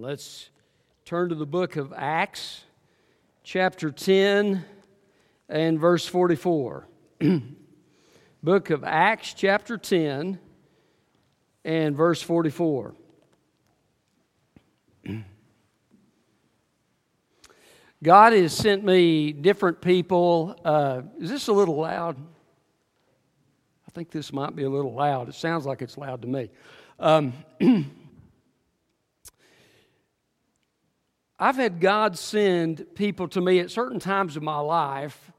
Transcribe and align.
Let's 0.00 0.48
turn 1.04 1.28
to 1.28 1.34
the 1.34 1.44
book 1.44 1.76
of 1.76 1.92
Acts, 1.94 2.64
chapter 3.42 3.90
10 3.90 4.64
and 5.50 5.78
verse 5.78 6.06
44. 6.06 6.88
book 8.42 8.70
of 8.70 8.82
Acts, 8.82 9.34
chapter 9.34 9.76
10 9.76 10.38
and 11.66 11.94
verse 11.94 12.22
44. 12.22 12.94
God 18.02 18.32
has 18.32 18.54
sent 18.54 18.82
me 18.82 19.32
different 19.32 19.82
people. 19.82 20.58
Uh, 20.64 21.02
is 21.20 21.28
this 21.28 21.48
a 21.48 21.52
little 21.52 21.76
loud? 21.76 22.16
I 23.86 23.90
think 23.90 24.10
this 24.10 24.32
might 24.32 24.56
be 24.56 24.62
a 24.62 24.70
little 24.70 24.94
loud. 24.94 25.28
It 25.28 25.34
sounds 25.34 25.66
like 25.66 25.82
it's 25.82 25.98
loud 25.98 26.22
to 26.22 26.26
me. 26.26 26.48
Um, 26.98 27.34
I've 31.42 31.56
had 31.56 31.80
God 31.80 32.18
send 32.18 32.84
people 32.94 33.26
to 33.28 33.40
me 33.40 33.60
at 33.60 33.70
certain 33.70 33.98
times 33.98 34.36
of 34.36 34.42
my 34.42 34.58
life, 34.58 35.32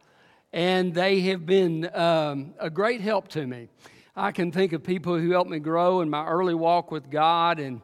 and 0.52 0.96
they 0.96 1.20
have 1.20 1.46
been 1.46 1.96
um, 1.96 2.56
a 2.60 2.72
great 2.72 3.02
help 3.02 3.28
to 3.30 3.46
me. 3.46 3.68
I 4.16 4.32
can 4.32 4.52
think 4.52 4.74
of 4.74 4.84
people 4.84 5.20
who 5.20 5.30
helped 5.30 5.52
me 5.52 5.60
grow 5.60 6.02
in 6.02 6.10
my 6.10 6.26
early 6.26 6.56
walk 6.56 6.90
with 6.90 7.12
God, 7.12 7.60
and 7.60 7.82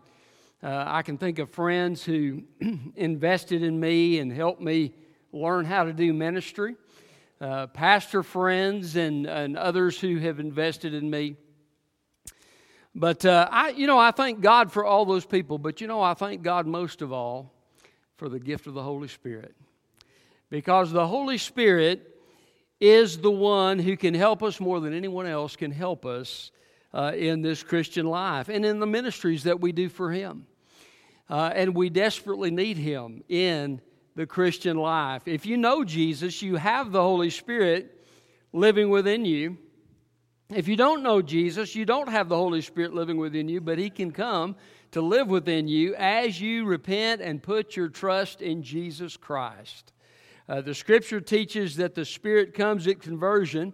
uh, 0.64 0.86
I 0.88 1.04
can 1.04 1.20
think 1.20 1.38
of 1.38 1.52
friends 1.52 2.04
who 2.04 2.42
invested 2.96 3.62
in 3.62 3.80
me 3.80 4.18
and 4.18 4.34
helped 4.34 4.62
me 4.62 4.96
learn 5.32 5.66
how 5.66 5.84
to 5.84 5.94
do 5.94 6.12
ministry, 6.12 6.76
uh, 7.40 7.68
pastor 7.68 8.24
friends, 8.24 8.96
and, 8.96 9.28
and 9.28 9.56
others 9.56 10.00
who 10.00 10.18
have 10.18 10.40
invested 10.40 10.96
in 10.96 11.08
me. 11.08 11.36
But 12.96 13.26
uh, 13.26 13.48
I, 13.52 13.70
you 13.70 13.86
know, 13.86 14.00
I 14.00 14.10
thank 14.10 14.42
God 14.42 14.72
for 14.72 14.84
all 14.84 15.06
those 15.06 15.24
people. 15.24 15.60
But 15.60 15.82
you 15.82 15.86
know, 15.86 16.02
I 16.02 16.16
thank 16.16 16.42
God 16.42 16.66
most 16.66 17.04
of 17.04 17.14
all 17.14 17.54
for 18.18 18.30
the 18.30 18.40
gift 18.40 18.68
of 18.68 18.74
the 18.74 18.84
Holy 18.84 19.08
Spirit. 19.08 19.56
Because 20.50 20.92
the 20.92 21.08
Holy 21.08 21.38
Spirit 21.38 22.16
is 22.80 23.20
the 23.20 23.32
one 23.32 23.80
who 23.80 23.96
can 23.96 24.14
help 24.14 24.44
us 24.44 24.60
more 24.60 24.80
than 24.80 24.94
anyone 24.94 25.26
else 25.26 25.56
can 25.56 25.72
help 25.72 26.06
us 26.06 26.52
uh, 26.94 27.12
in 27.16 27.42
this 27.42 27.64
Christian 27.64 28.06
life 28.06 28.50
and 28.50 28.66
in 28.66 28.80
the 28.80 28.86
ministries 28.86 29.44
that 29.44 29.60
we 29.60 29.72
do 29.72 29.90
for 29.90 30.12
Him. 30.12 30.46
Uh, 31.30 31.52
and 31.54 31.76
we 31.76 31.90
desperately 31.90 32.52
need 32.52 32.78
Him 32.78 33.24
in 33.28 33.82
the 34.16 34.26
Christian 34.26 34.78
life. 34.78 35.28
If 35.28 35.46
you 35.46 35.58
know 35.58 35.84
Jesus, 35.84 36.42
you 36.42 36.56
have 36.56 36.92
the 36.92 37.02
Holy 37.02 37.30
Spirit 37.30 38.04
living 38.54 38.90
within 38.90 39.26
you. 39.26 39.58
If 40.50 40.68
you 40.68 40.76
don't 40.76 41.04
know 41.04 41.22
Jesus, 41.22 41.76
you 41.76 41.86
don't 41.86 42.10
have 42.10 42.30
the 42.30 42.38
Holy 42.38 42.62
Spirit 42.62 42.94
living 42.94 43.18
within 43.18 43.50
you, 43.50 43.60
but 43.60 43.78
He 43.78 43.90
can 43.90 44.12
come 44.12 44.56
to 44.98 45.02
live 45.04 45.28
within 45.28 45.68
you 45.68 45.94
as 45.94 46.42
you 46.42 46.66
repent 46.66 47.22
and 47.22 47.44
put 47.44 47.76
your 47.76 47.88
trust 47.88 48.42
in 48.42 48.64
Jesus 48.64 49.16
Christ. 49.16 49.94
Uh, 50.50 50.60
the 50.62 50.74
scripture 50.74 51.22
teaches 51.22 51.76
that 51.76 51.94
the 51.94 52.04
Spirit 52.04 52.56
comes 52.56 52.88
at 52.88 53.00
conversion, 53.00 53.74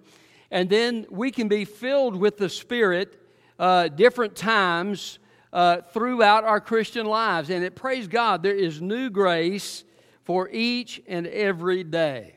and 0.52 0.70
then 0.70 1.06
we 1.10 1.32
can 1.32 1.48
be 1.48 1.64
filled 1.64 2.14
with 2.14 2.36
the 2.36 2.50
Spirit 2.50 3.26
uh, 3.58 3.88
different 3.88 4.36
times 4.36 5.20
uh, 5.54 5.78
throughout 5.94 6.44
our 6.44 6.60
Christian 6.60 7.06
lives. 7.06 7.50
And 7.50 7.64
it, 7.64 7.74
praise 7.74 8.10
God, 8.10 8.44
there 8.44 8.54
is 8.54 8.82
new 8.82 9.10
grace 9.10 9.86
for 10.26 10.50
each 10.50 11.02
and 11.08 11.26
every 11.28 11.86
day. 11.86 12.36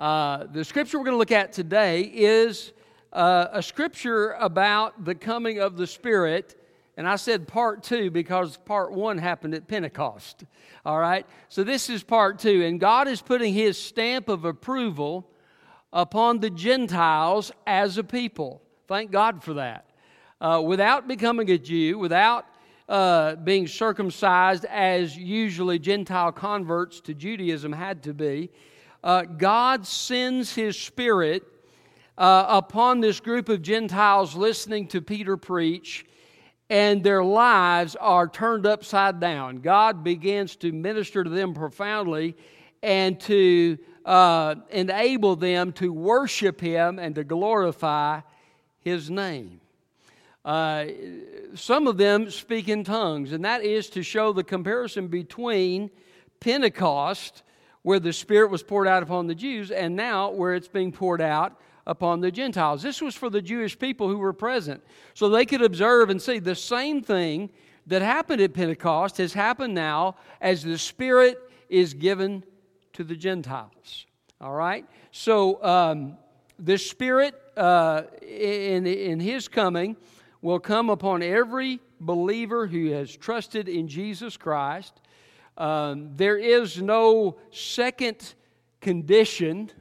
Uh, 0.00 0.46
the 0.50 0.64
scripture 0.64 0.98
we're 0.98 1.04
going 1.04 1.14
to 1.14 1.18
look 1.18 1.30
at 1.30 1.52
today 1.52 2.00
is 2.02 2.72
uh, 3.12 3.46
a 3.52 3.62
scripture 3.62 4.32
about 4.32 5.04
the 5.04 5.14
coming 5.14 5.60
of 5.60 5.76
the 5.76 5.86
Spirit 5.86 6.56
and 6.96 7.08
I 7.08 7.16
said 7.16 7.48
part 7.48 7.82
two 7.82 8.10
because 8.10 8.56
part 8.58 8.92
one 8.92 9.18
happened 9.18 9.54
at 9.54 9.68
Pentecost. 9.68 10.44
All 10.84 10.98
right? 10.98 11.26
So 11.48 11.64
this 11.64 11.88
is 11.88 12.02
part 12.02 12.38
two. 12.38 12.64
And 12.64 12.80
God 12.80 13.08
is 13.08 13.22
putting 13.22 13.54
his 13.54 13.80
stamp 13.80 14.28
of 14.28 14.44
approval 14.44 15.30
upon 15.92 16.40
the 16.40 16.50
Gentiles 16.50 17.52
as 17.66 17.96
a 17.98 18.04
people. 18.04 18.62
Thank 18.86 19.10
God 19.10 19.42
for 19.42 19.54
that. 19.54 19.86
Uh, 20.40 20.62
without 20.64 21.06
becoming 21.06 21.50
a 21.50 21.58
Jew, 21.58 21.98
without 21.98 22.46
uh, 22.88 23.36
being 23.36 23.66
circumcised 23.66 24.64
as 24.64 25.16
usually 25.16 25.78
Gentile 25.78 26.32
converts 26.32 27.00
to 27.02 27.14
Judaism 27.14 27.72
had 27.72 28.02
to 28.02 28.12
be, 28.14 28.50
uh, 29.04 29.22
God 29.22 29.86
sends 29.86 30.54
his 30.54 30.78
spirit 30.78 31.44
uh, 32.18 32.46
upon 32.48 33.00
this 33.00 33.20
group 33.20 33.48
of 33.48 33.62
Gentiles 33.62 34.34
listening 34.34 34.88
to 34.88 35.00
Peter 35.00 35.36
preach 35.36 36.04
and 36.70 37.02
their 37.02 37.24
lives 37.24 37.96
are 37.96 38.28
turned 38.28 38.64
upside 38.64 39.18
down. 39.18 39.56
God 39.56 40.04
begins 40.04 40.54
to 40.56 40.70
minister 40.70 41.24
to 41.24 41.28
them 41.28 41.52
profoundly 41.52 42.36
and 42.80 43.18
to 43.22 43.76
uh, 44.04 44.54
enable 44.70 45.34
them 45.34 45.72
to 45.72 45.92
worship 45.92 46.60
Him 46.60 47.00
and 47.00 47.16
to 47.16 47.24
glorify 47.24 48.20
His 48.78 49.10
name. 49.10 49.60
Uh, 50.44 50.86
some 51.54 51.88
of 51.88 51.98
them 51.98 52.30
speak 52.30 52.68
in 52.68 52.84
tongues, 52.84 53.32
and 53.32 53.44
that 53.44 53.62
is 53.62 53.90
to 53.90 54.02
show 54.02 54.32
the 54.32 54.44
comparison 54.44 55.08
between 55.08 55.90
Pentecost, 56.38 57.42
where 57.82 58.00
the 58.00 58.12
Spirit 58.12 58.50
was 58.50 58.62
poured 58.62 58.86
out 58.86 59.02
upon 59.02 59.26
the 59.26 59.34
Jews, 59.34 59.70
and 59.70 59.96
now 59.96 60.30
where 60.30 60.54
it's 60.54 60.68
being 60.68 60.92
poured 60.92 61.20
out 61.20 61.60
upon 61.90 62.20
the 62.20 62.30
Gentiles. 62.30 62.82
This 62.82 63.02
was 63.02 63.16
for 63.16 63.28
the 63.28 63.42
Jewish 63.42 63.76
people 63.76 64.08
who 64.08 64.18
were 64.18 64.32
present. 64.32 64.80
So 65.12 65.28
they 65.28 65.44
could 65.44 65.60
observe 65.60 66.08
and 66.08 66.22
see 66.22 66.38
the 66.38 66.54
same 66.54 67.02
thing 67.02 67.50
that 67.88 68.00
happened 68.00 68.40
at 68.40 68.54
Pentecost 68.54 69.18
has 69.18 69.32
happened 69.32 69.74
now 69.74 70.14
as 70.40 70.62
the 70.62 70.78
Spirit 70.78 71.36
is 71.68 71.92
given 71.92 72.44
to 72.92 73.02
the 73.02 73.16
Gentiles. 73.16 74.06
All 74.40 74.54
right? 74.54 74.86
So 75.10 75.62
um, 75.64 76.16
the 76.60 76.78
Spirit 76.78 77.34
uh, 77.56 78.02
in, 78.22 78.86
in 78.86 79.18
His 79.18 79.48
coming 79.48 79.96
will 80.42 80.60
come 80.60 80.90
upon 80.90 81.24
every 81.24 81.80
believer 82.00 82.68
who 82.68 82.92
has 82.92 83.14
trusted 83.16 83.68
in 83.68 83.88
Jesus 83.88 84.36
Christ. 84.36 85.00
Um, 85.58 86.12
there 86.14 86.38
is 86.38 86.80
no 86.80 87.36
second 87.50 88.34
condition 88.80 89.72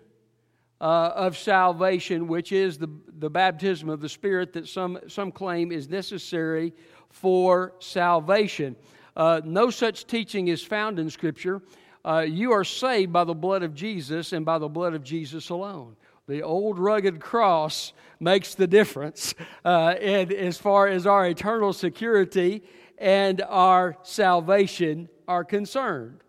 uh, 0.81 1.12
of 1.16 1.38
salvation, 1.38 2.28
which 2.28 2.51
is 2.51 2.78
the, 2.78 2.90
the 3.19 3.29
baptism 3.29 3.90
of 3.90 4.00
the 4.00 4.09
Spirit 4.09 4.53
that 4.53 4.67
some, 4.67 5.00
some 5.07 5.31
claim 5.31 5.72
is 5.72 5.90
necessary 5.90 6.73
for 7.09 7.73
salvation. 7.79 8.75
Uh, 9.16 9.41
no 9.44 9.69
such 9.69 10.07
teaching 10.07 10.47
is 10.47 10.63
found 10.63 11.00
in 11.00 11.09
Scripture. 11.09 11.62
Uh, 12.06 12.19
you 12.19 12.51
are 12.53 12.63
saved 12.63 13.12
by 13.12 13.23
the 13.23 13.34
blood 13.34 13.63
of 13.63 13.75
Jesus 13.75 14.31
and 14.31 14.45
by 14.45 14.57
the 14.57 14.69
blood 14.69 14.94
of 14.94 15.03
Jesus 15.03 15.50
alone. 15.50 15.95
The 16.28 16.44
old 16.44 16.79
rugged 16.79 17.19
cross 17.19 17.91
makes 18.19 18.56
the 18.56 18.67
difference 18.67 19.34
uh, 19.66 19.96
and 20.00 20.31
as 20.31 20.57
far 20.57 20.88
as 20.88 21.06
our 21.06 21.28
eternal 21.28 21.73
security 21.73 22.63
and 22.97 23.41
our 23.41 23.97
salvation 24.03 25.09
are 25.28 25.44
concerned. 25.44 26.22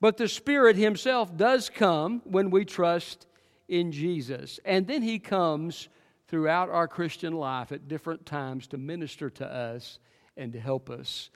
But 0.00 0.16
the 0.16 0.28
Spirit 0.28 0.76
Himself 0.76 1.36
does 1.36 1.70
come 1.70 2.20
when 2.24 2.50
we 2.50 2.64
trust 2.64 3.26
in 3.68 3.92
Jesus. 3.92 4.60
And 4.64 4.86
then 4.86 5.02
He 5.02 5.18
comes 5.18 5.88
throughout 6.28 6.68
our 6.70 6.88
Christian 6.88 7.32
life 7.32 7.72
at 7.72 7.88
different 7.88 8.26
times 8.26 8.66
to 8.68 8.78
minister 8.78 9.30
to 9.30 9.46
us 9.46 9.98
and 10.36 10.52
to 10.52 10.60
help 10.60 10.90
us. 10.90 11.30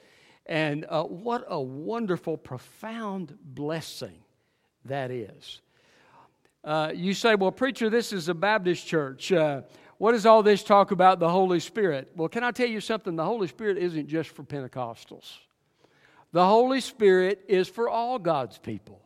And 0.46 0.86
uh, 0.88 1.04
what 1.04 1.44
a 1.48 1.60
wonderful, 1.60 2.36
profound 2.36 3.36
blessing 3.42 4.18
that 4.86 5.10
is. 5.10 5.60
Uh, 6.64 6.90
you 6.94 7.14
say, 7.14 7.34
well, 7.34 7.52
preacher, 7.52 7.90
this 7.90 8.12
is 8.12 8.28
a 8.28 8.34
Baptist 8.34 8.86
church. 8.86 9.30
Uh, 9.30 9.62
what 9.98 10.12
does 10.12 10.26
all 10.26 10.42
this 10.42 10.62
talk 10.62 10.90
about 10.90 11.18
the 11.18 11.28
Holy 11.28 11.60
Spirit? 11.60 12.10
Well, 12.16 12.28
can 12.28 12.44
I 12.44 12.50
tell 12.50 12.68
you 12.68 12.80
something? 12.80 13.16
The 13.16 13.24
Holy 13.24 13.48
Spirit 13.48 13.78
isn't 13.78 14.08
just 14.08 14.30
for 14.30 14.42
Pentecostals, 14.42 15.38
the 16.32 16.46
Holy 16.46 16.80
Spirit 16.80 17.44
is 17.48 17.68
for 17.68 17.88
all 17.88 18.18
God's 18.18 18.58
people. 18.58 19.02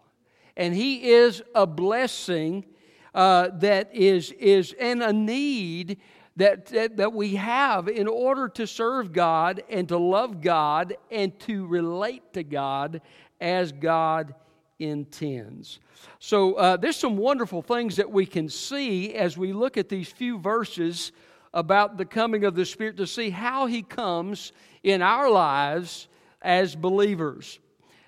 And 0.57 0.75
He 0.75 1.11
is 1.11 1.43
a 1.55 1.67
blessing 1.67 2.65
uh, 3.15 3.49
that 3.55 3.95
is, 3.95 4.33
is 4.33 4.75
and 4.79 5.03
a 5.03 5.13
need 5.13 5.99
that, 6.37 6.67
that, 6.67 6.97
that 6.97 7.13
we 7.13 7.37
have 7.37 7.89
in 7.89 8.09
order 8.09 8.49
to 8.49 8.67
serve 8.67 9.13
God 9.13 9.63
and 9.69 9.89
to 9.89 9.99
love 9.99 10.41
God 10.41 10.97
and 11.11 11.39
to 11.41 11.67
relate 11.67 12.33
to 12.33 12.43
God 12.43 13.03
as 13.41 13.73
God 13.73 14.35
intends. 14.79 15.79
So, 16.19 16.55
uh, 16.55 16.77
there's 16.77 16.97
some 16.97 17.17
wonderful 17.17 17.63
things 17.63 17.97
that 17.97 18.11
we 18.11 18.27
can 18.27 18.49
see 18.49 19.15
as 19.15 19.37
we 19.37 19.53
look 19.53 19.77
at 19.77 19.89
these 19.89 20.09
few 20.09 20.39
verses 20.39 21.13
about 21.55 21.99
the 21.99 22.05
coming 22.05 22.45
of 22.45 22.55
the 22.55 22.65
Spirit 22.65 22.97
to 22.97 23.07
see 23.07 23.31
how 23.31 23.67
He 23.67 23.83
comes 23.83 24.53
in 24.83 25.03
our 25.03 25.31
lives 25.31 26.09
as 26.41 26.75
believers. 26.75 27.59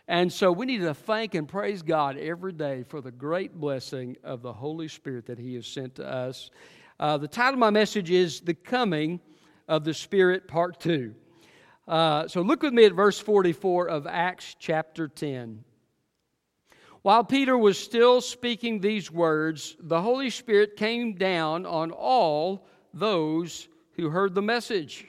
And 0.06 0.30
so 0.30 0.52
we 0.52 0.66
need 0.66 0.82
to 0.82 0.92
thank 0.92 1.34
and 1.34 1.48
praise 1.48 1.80
God 1.80 2.18
every 2.18 2.52
day 2.52 2.82
for 2.82 3.00
the 3.00 3.10
great 3.10 3.54
blessing 3.54 4.16
of 4.22 4.42
the 4.42 4.52
Holy 4.52 4.86
Spirit 4.86 5.26
that 5.26 5.38
He 5.38 5.54
has 5.54 5.66
sent 5.66 5.94
to 5.94 6.06
us. 6.06 6.50
Uh, 7.00 7.16
the 7.16 7.28
title 7.28 7.54
of 7.54 7.58
my 7.58 7.70
message 7.70 8.10
is 8.10 8.40
The 8.40 8.52
Coming 8.52 9.18
of 9.66 9.82
the 9.82 9.94
Spirit, 9.94 10.46
Part 10.46 10.78
2. 10.80 11.14
Uh, 11.88 12.28
so 12.28 12.42
look 12.42 12.62
with 12.62 12.74
me 12.74 12.84
at 12.84 12.92
verse 12.92 13.18
44 13.18 13.88
of 13.88 14.06
Acts 14.06 14.54
chapter 14.58 15.08
10. 15.08 15.64
While 17.00 17.24
Peter 17.24 17.56
was 17.56 17.78
still 17.78 18.20
speaking 18.20 18.80
these 18.80 19.10
words, 19.10 19.74
the 19.80 20.02
Holy 20.02 20.28
Spirit 20.28 20.76
came 20.76 21.14
down 21.14 21.64
on 21.64 21.90
all 21.90 22.66
those 22.92 23.68
who 23.92 24.10
heard 24.10 24.34
the 24.34 24.42
message. 24.42 25.06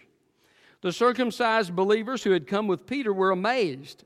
The 0.81 0.93
circumcised 0.93 1.75
believers 1.75 2.23
who 2.23 2.31
had 2.31 2.47
come 2.47 2.67
with 2.67 2.85
Peter 2.85 3.13
were 3.13 3.31
amazed 3.31 4.05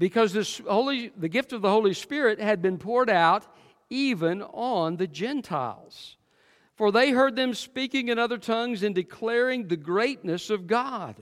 because 0.00 0.32
this 0.32 0.62
holy, 0.66 1.12
the 1.14 1.28
gift 1.28 1.52
of 1.52 1.60
the 1.60 1.68
Holy 1.68 1.92
Spirit 1.92 2.40
had 2.40 2.62
been 2.62 2.78
poured 2.78 3.10
out 3.10 3.44
even 3.90 4.40
on 4.40 4.96
the 4.96 5.06
Gentiles. 5.06 6.16
For 6.74 6.90
they 6.90 7.10
heard 7.10 7.36
them 7.36 7.52
speaking 7.52 8.08
in 8.08 8.18
other 8.18 8.38
tongues 8.38 8.82
and 8.82 8.94
declaring 8.94 9.68
the 9.68 9.76
greatness 9.76 10.48
of 10.48 10.66
God. 10.66 11.16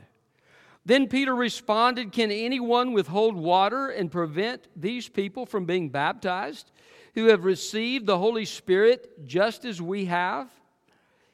Then 0.86 1.08
Peter 1.08 1.34
responded, 1.34 2.12
Can 2.12 2.30
anyone 2.30 2.92
withhold 2.92 3.34
water 3.34 3.88
and 3.88 4.12
prevent 4.12 4.68
these 4.76 5.08
people 5.08 5.44
from 5.44 5.66
being 5.66 5.88
baptized 5.88 6.70
who 7.16 7.24
have 7.26 7.44
received 7.44 8.06
the 8.06 8.18
Holy 8.18 8.44
Spirit 8.44 9.26
just 9.26 9.64
as 9.64 9.82
we 9.82 10.04
have? 10.04 10.48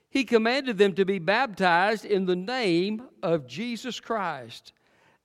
He 0.08 0.24
commanded 0.24 0.78
them 0.78 0.94
to 0.94 1.04
be 1.04 1.18
baptized 1.18 2.06
in 2.06 2.24
the 2.24 2.36
name 2.36 3.02
of 3.22 3.46
Jesus 3.46 4.00
Christ. 4.00 4.72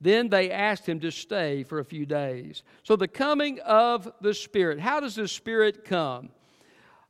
Then 0.01 0.29
they 0.29 0.49
asked 0.49 0.87
him 0.87 0.99
to 1.01 1.11
stay 1.11 1.63
for 1.63 1.79
a 1.79 1.85
few 1.85 2.05
days. 2.05 2.63
So, 2.83 2.95
the 2.95 3.07
coming 3.07 3.59
of 3.59 4.11
the 4.21 4.33
Spirit. 4.33 4.79
How 4.79 4.99
does 4.99 5.15
the 5.15 5.27
Spirit 5.27 5.83
come? 5.83 6.29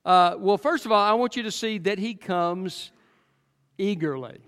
Uh, 0.04 0.36
well, 0.40 0.58
first 0.58 0.86
of 0.86 0.92
all, 0.92 1.04
I 1.04 1.14
want 1.14 1.36
you 1.36 1.44
to 1.44 1.52
see 1.52 1.78
that 1.80 2.00
he 2.00 2.16
comes 2.16 2.92
eagerly. 3.78 4.40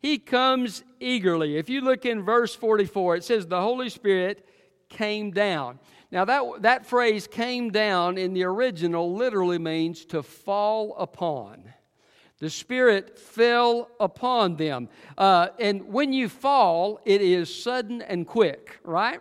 He 0.00 0.18
comes 0.18 0.84
eagerly. 1.00 1.56
If 1.56 1.68
you 1.68 1.80
look 1.80 2.04
in 2.04 2.22
verse 2.22 2.54
44, 2.54 3.16
it 3.16 3.24
says, 3.24 3.46
The 3.46 3.60
Holy 3.60 3.88
Spirit 3.88 4.46
came 4.88 5.30
down. 5.30 5.78
Now, 6.10 6.24
that, 6.24 6.62
that 6.62 6.86
phrase 6.86 7.26
came 7.26 7.70
down 7.70 8.16
in 8.16 8.32
the 8.32 8.44
original 8.44 9.14
literally 9.14 9.58
means 9.58 10.04
to 10.06 10.22
fall 10.22 10.94
upon. 10.98 11.72
The 12.40 12.50
Spirit 12.50 13.18
fell 13.18 13.90
upon 13.98 14.56
them. 14.56 14.88
Uh, 15.16 15.48
and 15.58 15.88
when 15.88 16.12
you 16.12 16.28
fall, 16.28 17.00
it 17.04 17.20
is 17.20 17.52
sudden 17.52 18.00
and 18.00 18.26
quick, 18.26 18.78
right? 18.84 19.20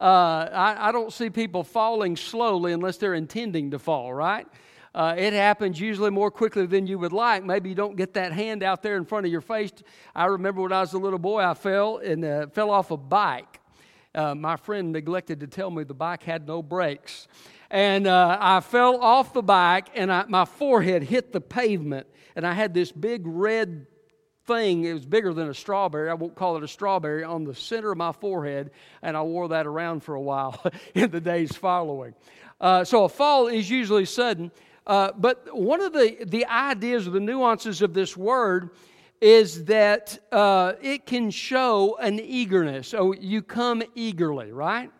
Uh, 0.00 0.48
I, 0.52 0.88
I, 0.88 0.92
don't 0.92 1.12
see 1.12 1.30
people 1.30 1.64
falling 1.64 2.16
slowly 2.16 2.72
unless 2.72 2.96
they're 2.96 3.14
intending 3.14 3.70
to 3.70 3.78
fall, 3.78 4.12
right? 4.12 4.46
Uh, 4.94 5.14
it 5.16 5.32
happens 5.32 5.80
usually 5.80 6.10
more 6.10 6.30
quickly 6.30 6.66
than 6.66 6.86
you 6.86 6.98
would 6.98 7.12
like. 7.12 7.44
Maybe 7.44 7.68
you 7.68 7.74
don't 7.74 7.96
get 7.96 8.14
that 8.14 8.32
hand 8.32 8.62
out 8.62 8.82
there 8.82 8.96
in 8.96 9.04
front 9.04 9.26
of 9.26 9.32
your 9.32 9.40
face. 9.40 9.72
I 10.14 10.26
remember 10.26 10.62
when 10.62 10.72
I 10.72 10.80
was 10.80 10.92
a 10.92 10.98
little 10.98 11.18
boy, 11.18 11.42
I 11.42 11.54
fell 11.54 11.98
and 11.98 12.24
uh, 12.24 12.46
fell 12.48 12.70
off 12.70 12.90
a 12.90 12.96
bike. 12.96 13.60
Uh, 14.14 14.34
my 14.34 14.56
friend 14.56 14.92
neglected 14.92 15.40
to 15.40 15.48
tell 15.48 15.70
me 15.70 15.82
the 15.82 15.94
bike 15.94 16.22
had 16.22 16.46
no 16.46 16.62
brakes. 16.62 17.26
And 17.70 18.06
uh, 18.06 18.38
I 18.40 18.60
fell 18.60 19.00
off 19.00 19.32
the 19.32 19.42
bike, 19.42 19.88
and 19.94 20.12
I, 20.12 20.24
my 20.28 20.44
forehead 20.44 21.02
hit 21.02 21.32
the 21.32 21.40
pavement 21.40 22.06
and 22.36 22.46
I 22.46 22.52
had 22.52 22.74
this 22.74 22.92
big 22.92 23.22
red 23.26 23.86
thing. 24.46 24.84
It 24.84 24.92
was 24.92 25.06
bigger 25.06 25.32
than 25.32 25.48
a 25.48 25.54
strawberry. 25.54 26.10
I 26.10 26.14
won't 26.14 26.34
call 26.34 26.56
it 26.56 26.62
a 26.62 26.68
strawberry 26.68 27.24
on 27.24 27.44
the 27.44 27.54
center 27.54 27.92
of 27.92 27.98
my 27.98 28.12
forehead, 28.12 28.70
and 29.02 29.16
I 29.16 29.22
wore 29.22 29.48
that 29.48 29.66
around 29.66 30.02
for 30.02 30.14
a 30.14 30.20
while 30.20 30.62
in 30.94 31.10
the 31.10 31.20
days 31.20 31.54
following. 31.56 32.14
Uh, 32.60 32.84
so 32.84 33.04
a 33.04 33.08
fall 33.08 33.46
is 33.48 33.68
usually 33.68 34.04
sudden. 34.04 34.50
Uh, 34.86 35.12
but 35.16 35.46
one 35.56 35.80
of 35.80 35.92
the, 35.92 36.24
the 36.26 36.44
ideas 36.46 37.08
or 37.08 37.10
the 37.10 37.20
nuances 37.20 37.80
of 37.80 37.94
this 37.94 38.16
word 38.16 38.70
is 39.20 39.64
that 39.64 40.18
uh, 40.32 40.74
it 40.82 41.06
can 41.06 41.30
show 41.30 41.96
an 41.96 42.20
eagerness. 42.20 42.88
So 42.88 43.14
you 43.14 43.40
come 43.40 43.82
eagerly, 43.94 44.52
right? 44.52 44.90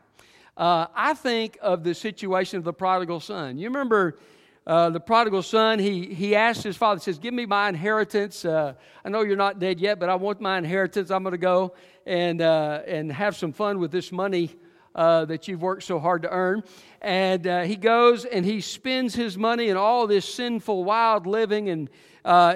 Uh, 0.56 0.86
I 0.94 1.14
think 1.14 1.58
of 1.60 1.84
the 1.84 1.94
situation 1.94 2.58
of 2.58 2.64
the 2.64 2.72
prodigal 2.72 3.20
son. 3.20 3.58
You 3.58 3.68
remember 3.68 4.18
uh, 4.66 4.88
the 4.88 5.00
prodigal 5.00 5.42
son, 5.42 5.78
he, 5.78 6.14
he 6.14 6.34
asked 6.34 6.62
his 6.62 6.76
father, 6.76 6.98
says, 6.98 7.18
Give 7.18 7.34
me 7.34 7.44
my 7.44 7.68
inheritance. 7.68 8.46
Uh, 8.46 8.72
I 9.04 9.08
know 9.10 9.20
you're 9.20 9.36
not 9.36 9.58
dead 9.58 9.78
yet, 9.78 9.98
but 10.00 10.08
I 10.08 10.14
want 10.14 10.40
my 10.40 10.56
inheritance. 10.56 11.10
I'm 11.10 11.22
going 11.22 11.32
to 11.32 11.38
go 11.38 11.74
and, 12.06 12.40
uh, 12.40 12.80
and 12.86 13.12
have 13.12 13.36
some 13.36 13.52
fun 13.52 13.78
with 13.78 13.90
this 13.90 14.10
money 14.10 14.56
uh, 14.94 15.26
that 15.26 15.48
you've 15.48 15.60
worked 15.60 15.82
so 15.82 15.98
hard 15.98 16.22
to 16.22 16.30
earn. 16.30 16.62
And 17.02 17.46
uh, 17.46 17.62
he 17.62 17.76
goes 17.76 18.24
and 18.24 18.42
he 18.42 18.62
spends 18.62 19.14
his 19.14 19.36
money 19.36 19.68
in 19.68 19.76
all 19.76 20.06
this 20.06 20.24
sinful, 20.24 20.84
wild 20.84 21.26
living, 21.26 21.68
and 21.68 21.90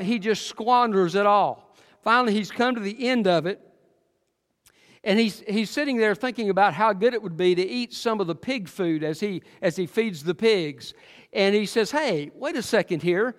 he 0.03 0.19
just 0.19 0.47
squanders 0.47 1.15
it 1.15 1.27
all. 1.27 1.75
Finally, 2.01 2.33
he's 2.33 2.51
come 2.51 2.75
to 2.75 2.81
the 2.81 3.07
end 3.07 3.27
of 3.27 3.45
it. 3.45 3.68
And 5.05 5.19
he's, 5.19 5.41
he's 5.49 5.71
sitting 5.71 5.97
there 5.97 6.15
thinking 6.15 6.51
about 6.51 6.75
how 6.75 6.93
good 6.93 7.15
it 7.15 7.23
would 7.23 7.37
be 7.37 7.55
to 7.55 7.63
eat 7.63 7.93
some 7.93 8.21
of 8.21 8.27
the 8.27 8.35
pig 8.35 8.69
food 8.69 9.05
as 9.05 9.21
he, 9.21 9.43
as 9.63 9.77
he 9.77 9.87
feeds 9.87 10.25
the 10.25 10.35
pigs. 10.35 10.95
And 11.33 11.55
he 11.55 11.67
says, 11.67 11.91
Hey, 11.91 12.31
wait 12.35 12.57
a 12.57 12.63
second 12.63 13.03
here. 13.03 13.37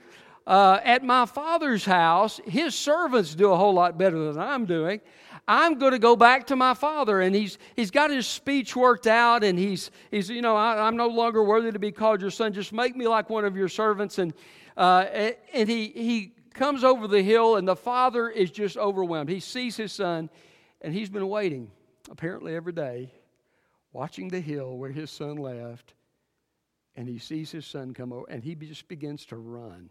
Uh, 0.48 0.80
at 0.84 1.04
my 1.04 1.26
father's 1.26 1.86
house, 1.86 2.40
his 2.46 2.74
servants 2.74 3.36
do 3.36 3.52
a 3.52 3.58
whole 3.58 3.74
lot 3.74 3.98
better 3.98 4.32
than 4.32 4.42
I'm 4.42 4.66
doing. 4.66 5.00
I'm 5.48 5.80
going 5.80 5.92
to 5.92 6.00
go 6.00 6.16
back 6.16 6.48
to 6.48 6.56
my 6.56 6.74
father. 6.74 7.22
And 7.22 7.36
he's, 7.36 7.58
he's 7.76 7.92
got 7.92 8.10
his 8.10 8.26
speech 8.26 8.76
worked 8.76 9.08
out, 9.08 9.44
and 9.44 9.60
he's, 9.60 9.92
he's 10.12 10.30
you 10.30 10.42
know, 10.42 10.56
I, 10.56 10.88
am 10.88 10.96
no 10.96 11.08
longer 11.08 11.44
worthy 11.44 11.72
to 11.72 11.80
be 11.80 11.92
called 11.92 12.22
your 12.22 12.32
son. 12.32 12.54
Just 12.54 12.74
make 12.74 12.96
me 12.96 13.08
like 13.08 13.30
one 13.30 13.46
of 13.46 13.56
your 13.56 13.68
servants. 13.68 14.18
And, 14.18 14.34
uh, 14.78 15.32
and 15.54 15.70
he, 15.70 15.88
he 15.88 16.34
comes 16.54 16.84
over 16.84 17.08
the 17.08 17.22
hill, 17.22 17.56
and 17.56 17.68
the 17.68 17.76
father 17.76 18.30
is 18.30 18.52
just 18.52 18.78
overwhelmed. 18.78 19.30
He 19.30 19.40
sees 19.40 19.76
his 19.76 19.92
son, 19.92 20.30
and 20.82 20.94
he's 20.94 21.10
been 21.10 21.28
waiting, 21.28 21.72
apparently 22.10 22.56
every 22.56 22.74
day, 22.74 23.12
watching 23.92 24.30
the 24.30 24.40
hill 24.40 24.78
where 24.78 24.92
his 24.92 25.10
son 25.12 25.38
left 25.38 25.94
and 26.96 27.08
he 27.08 27.18
sees 27.18 27.52
his 27.52 27.66
son 27.66 27.94
come 27.94 28.12
over 28.12 28.26
and 28.30 28.44
he 28.44 28.56
just 28.56 28.88
begins 28.88 29.26
to 29.26 29.38
run. 29.38 29.90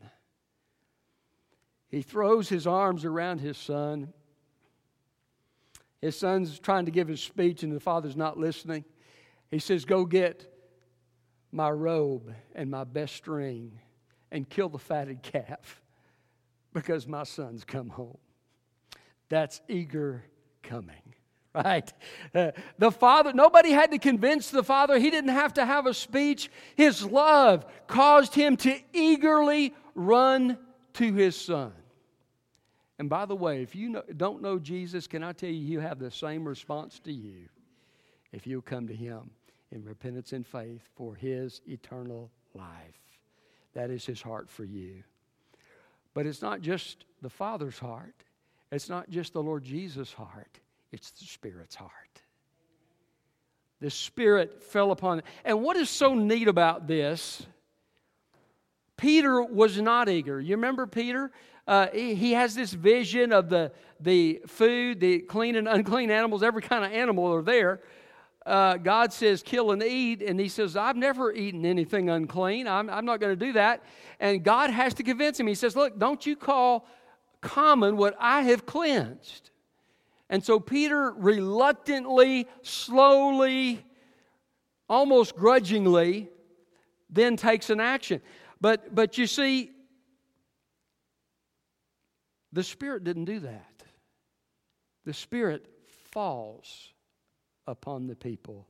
He 1.88 2.02
throws 2.02 2.49
his 2.49 2.67
arms 2.67 3.05
around 3.05 3.40
his 3.40 3.56
son. 3.56 4.12
His 6.00 6.19
son's 6.19 6.58
trying 6.58 6.85
to 6.85 6.91
give 6.91 7.08
his 7.08 7.20
speech 7.20 7.62
and 7.62 7.73
the 7.73 7.81
father's 7.81 8.17
not 8.17 8.38
listening. 8.38 8.84
He 9.50 9.58
says, 9.58 9.84
Go 9.84 10.05
get 10.05 10.52
my 11.50 11.70
robe 11.70 12.34
and 12.55 12.70
my 12.70 12.84
best 12.84 13.14
string 13.14 13.81
and 14.31 14.49
kill 14.49 14.69
the 14.69 14.79
fatted 14.79 15.23
calf 15.23 15.81
because 16.75 17.06
my 17.06 17.25
son's 17.25 17.64
come 17.64 17.88
home. 17.88 18.19
That's 19.31 19.62
eager 19.69 20.25
coming 20.69 21.09
right? 21.55 21.93
Uh, 22.35 22.50
the 22.79 22.91
Father, 22.91 23.32
nobody 23.32 23.70
had 23.70 23.91
to 23.91 23.99
convince 23.99 24.50
the 24.50 24.62
Father. 24.62 24.99
He 24.99 25.11
didn't 25.11 25.31
have 25.31 25.55
to 25.55 25.65
have 25.65 25.87
a 25.87 25.94
speech. 25.94 26.51
His 26.77 27.05
love 27.05 27.65
caused 27.87 28.34
him 28.34 28.56
to 28.58 28.79
eagerly 28.93 29.75
run 29.94 30.58
to 30.94 31.13
his 31.15 31.37
Son. 31.37 31.72
And 32.98 33.08
by 33.08 33.27
the 33.27 33.37
way, 33.37 33.63
if 33.63 33.75
you 33.75 33.89
know, 33.91 34.03
don't 34.17 34.43
know 34.43 34.58
Jesus, 34.58 35.06
can 35.06 35.22
I 35.22 35.32
tell 35.32 35.51
you, 35.51 35.56
you 35.56 35.81
have 35.81 35.98
the 35.98 36.10
same 36.10 36.46
response 36.46 36.98
to 37.01 37.13
you 37.13 37.48
if 38.32 38.46
you'll 38.46 38.60
come 38.60 38.89
to 38.89 38.94
him 38.94 39.31
in 39.70 39.84
repentance 39.84 40.32
and 40.32 40.46
faith 40.46 40.82
for 40.96 41.15
his 41.15 41.60
eternal 41.67 42.31
life. 42.55 42.67
That 43.75 43.91
is 43.91 44.05
his 44.05 44.20
heart 44.20 44.51
for 44.51 44.65
you. 44.65 45.05
But 46.15 46.27
it's 46.27 46.43
not 46.43 46.60
just 46.60 47.05
the 47.22 47.31
Father's 47.31 47.79
heart, 47.79 48.25
it's 48.70 48.89
not 48.89 49.08
just 49.08 49.32
the 49.32 49.43
Lord 49.43 49.65
Jesus' 49.65 50.13
heart 50.13 50.60
it's 50.93 51.10
the 51.10 51.25
Spirit's 51.25 51.75
heart. 51.75 51.93
The 53.81 53.91
Spirit 53.91 54.63
fell 54.63 54.91
upon. 54.91 55.22
And 55.44 55.63
what 55.63 55.77
is 55.77 55.91
so 55.91 56.15
neat 56.15 56.48
about 56.48 56.87
this? 56.87 57.46
Peter 58.96 59.43
was 59.43 59.81
not 59.81 60.08
eager. 60.08 60.41
You 60.41 60.56
remember 60.56 60.87
Peter? 60.87 61.31
Uh, 61.67 61.89
he, 61.93 62.15
he, 62.15 62.32
has 62.32 62.55
this 62.55 62.72
vision 62.72 63.32
of 63.32 63.51
the, 63.51 63.70
the 64.01 64.41
food, 64.46 64.98
the 65.01 65.20
clean 65.20 65.55
and 65.55 65.69
unclean 65.69 66.10
animals, 66.10 66.43
every 66.43 66.63
kind 66.63 66.84
of 66.84 66.91
animal 66.91 67.32
are 67.32 67.43
there. 67.43 67.81
Uh, 68.46 68.79
God 68.79 69.13
says, 69.13 69.43
kill 69.43 69.72
and 69.72 69.82
eat. 69.82 70.22
And 70.22 70.41
he 70.41 70.48
says, 70.48 70.75
I've 70.75 70.96
never 70.96 71.31
eaten 71.31 71.67
anything 71.67 72.08
unclean. 72.08 72.67
I'm, 72.67 72.89
I'm 72.89 73.05
not 73.05 73.20
going 73.20 73.39
to 73.39 73.46
do 73.46 73.53
that. 73.53 73.84
And 74.19 74.43
God 74.43 74.70
has 74.70 74.94
to 74.94 75.03
convince 75.03 75.39
him. 75.39 75.46
He 75.46 75.55
says, 75.55 75.77
Look, 75.77 75.98
don't 75.98 76.25
you 76.25 76.34
call 76.34 76.89
common 77.40 77.96
what 77.96 78.16
I 78.18 78.42
have 78.42 78.66
cleansed. 78.66 79.50
And 80.30 80.44
so 80.44 80.60
Peter 80.60 81.12
reluctantly, 81.12 82.46
slowly, 82.62 83.84
almost 84.88 85.36
grudgingly, 85.36 86.28
then 87.08 87.36
takes 87.36 87.70
an 87.70 87.80
action. 87.80 88.20
But, 88.60 88.94
but 88.94 89.16
you 89.16 89.26
see, 89.26 89.70
the 92.52 92.62
Spirit 92.62 93.04
didn't 93.04 93.26
do 93.26 93.40
that. 93.40 93.82
The 95.04 95.14
Spirit 95.14 95.66
falls 96.10 96.92
upon 97.66 98.06
the 98.06 98.16
people, 98.16 98.66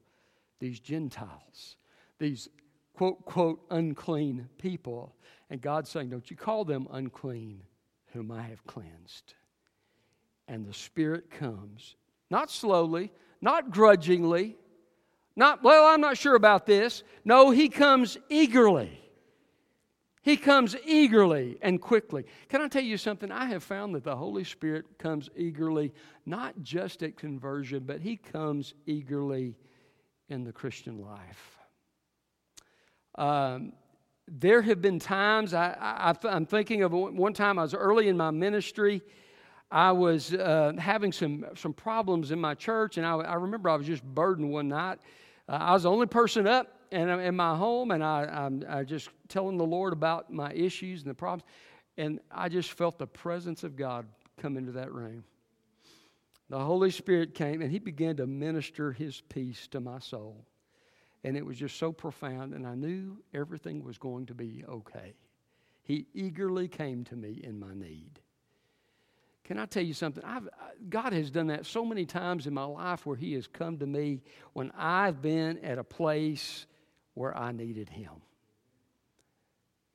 these 0.61 0.79
Gentiles, 0.79 1.77
these 2.19 2.49
quote, 2.95 3.25
quote, 3.25 3.65
unclean 3.71 4.49
people. 4.59 5.15
And 5.51 5.61
God's 5.61 5.89
saying, 5.89 6.11
Don't 6.11 6.31
you 6.31 6.37
call 6.37 6.65
them 6.65 6.87
unclean, 6.91 7.63
whom 8.13 8.31
I 8.31 8.43
have 8.43 8.67
cleansed 8.67 9.35
and 10.49 10.67
the 10.67 10.75
Spirit 10.75 11.31
comes 11.31 11.95
not 12.31 12.51
slowly, 12.51 13.13
not 13.41 13.71
grudgingly, 13.71 14.57
not, 15.37 15.63
well, 15.63 15.87
I'm 15.87 16.01
not 16.01 16.19
sure 16.19 16.35
about 16.35 16.67
this. 16.67 17.05
No, 17.25 17.51
he 17.51 17.69
comes 17.69 18.19
eagerly. 18.29 19.01
He 20.23 20.37
comes 20.37 20.77
eagerly 20.85 21.59
and 21.63 21.81
quickly. 21.81 22.25
Can 22.49 22.61
I 22.61 22.69
tell 22.69 22.83
you 22.83 22.99
something? 22.99 23.31
I 23.31 23.47
have 23.47 23.63
found 23.63 23.95
that 23.95 24.05
the 24.05 24.17
Holy 24.17 24.45
Spirit 24.45 24.99
comes 24.99 25.31
eagerly, 25.37 25.93
not 26.27 26.61
just 26.63 27.03
at 27.03 27.17
conversion, 27.17 27.85
but 27.87 28.01
He 28.01 28.17
comes 28.17 28.75
eagerly 28.85 29.57
in 30.29 30.45
the 30.45 30.53
Christian 30.53 31.01
life. 31.01 31.59
Um, 33.15 33.73
there 34.31 34.63
have 34.63 34.83
been 34.83 34.99
times, 34.99 35.55
I, 35.55 36.15
am 36.25 36.47
thinking 36.47 36.83
of 36.83 36.93
one 36.93 37.33
time 37.33 37.59
I 37.59 37.63
was 37.63 37.75
early 37.75 38.09
in 38.09 38.17
my 38.17 38.31
ministry. 38.31 39.03
I 39.71 39.93
was 39.93 40.33
uh, 40.35 40.73
having 40.79 41.13
some, 41.13 41.47
some 41.57 41.73
problems 41.73 42.31
in 42.31 42.41
my 42.41 42.55
church, 42.55 42.97
and 42.97 43.07
I, 43.07 43.17
I 43.17 43.35
remember 43.35 43.69
I 43.69 43.77
was 43.77 43.87
just 43.87 44.03
burdened 44.03 44.51
one 44.51 44.69
night. 44.69 44.99
Uh, 45.49 45.53
I 45.53 45.73
was 45.73 45.83
the 45.83 45.91
only 45.91 46.07
person 46.07 46.47
up 46.47 46.75
I'm 46.93 47.21
in 47.21 47.37
my 47.37 47.57
home, 47.57 47.91
and 47.91 48.03
I, 48.03 48.25
I'm, 48.25 48.65
I'm 48.69 48.87
just 48.87 49.11
telling 49.29 49.59
the 49.59 49.67
Lord 49.67 49.93
about 49.93 50.33
my 50.33 50.53
issues 50.53 51.03
and 51.03 51.11
the 51.11 51.15
problems. 51.15 51.45
And 51.97 52.21
I 52.31 52.49
just 52.49 52.73
felt 52.73 52.99
the 52.99 53.07
presence 53.07 53.65
of 53.65 53.77
God 53.77 54.07
come 54.41 54.57
into 54.57 54.73
that 54.73 54.93
room. 54.93 55.25
The 56.49 56.59
Holy 56.59 56.91
Spirit 56.91 57.35
came, 57.35 57.61
and 57.61 57.71
He 57.71 57.79
began 57.79 58.17
to 58.17 58.27
minister 58.27 58.93
His 58.93 59.21
peace 59.29 59.67
to 59.69 59.81
my 59.81 59.99
soul. 59.99 60.47
And 61.25 61.37
it 61.37 61.45
was 61.45 61.57
just 61.57 61.77
so 61.77 61.93
profound, 61.93 62.55
and 62.55 62.67
I 62.67 62.75
knew 62.75 63.19
everything 63.35 63.83
was 63.83 63.99
going 63.99 64.27
to 64.27 64.35
be 64.35 64.65
okay. 64.69 65.15
He 65.83 66.07
eagerly 66.15 66.69
came 66.69 67.05
to 67.05 67.17
me 67.17 67.41
in 67.43 67.59
my 67.59 67.75
need. 67.75 68.21
Can 69.45 69.59
I 69.59 69.65
tell 69.65 69.83
you 69.83 69.95
something? 69.95 70.23
I've, 70.25 70.49
God 70.91 71.15
has 71.15 71.31
done 71.31 71.47
that 71.47 71.65
so 71.65 71.85
many 71.85 72.05
times 72.05 72.47
in 72.47 72.53
my 72.53 72.65
life 72.65 73.07
where 73.07 73.17
He 73.17 73.33
has 73.33 73.47
come 73.47 73.79
to 73.79 73.87
me 73.87 74.21
when 74.53 74.71
I've 74.77 75.23
been 75.23 75.59
at 75.65 75.79
a 75.79 75.85
place 75.85 76.67
where 77.15 77.37
I 77.37 77.53
needed 77.53 77.89
Him. 77.89 78.13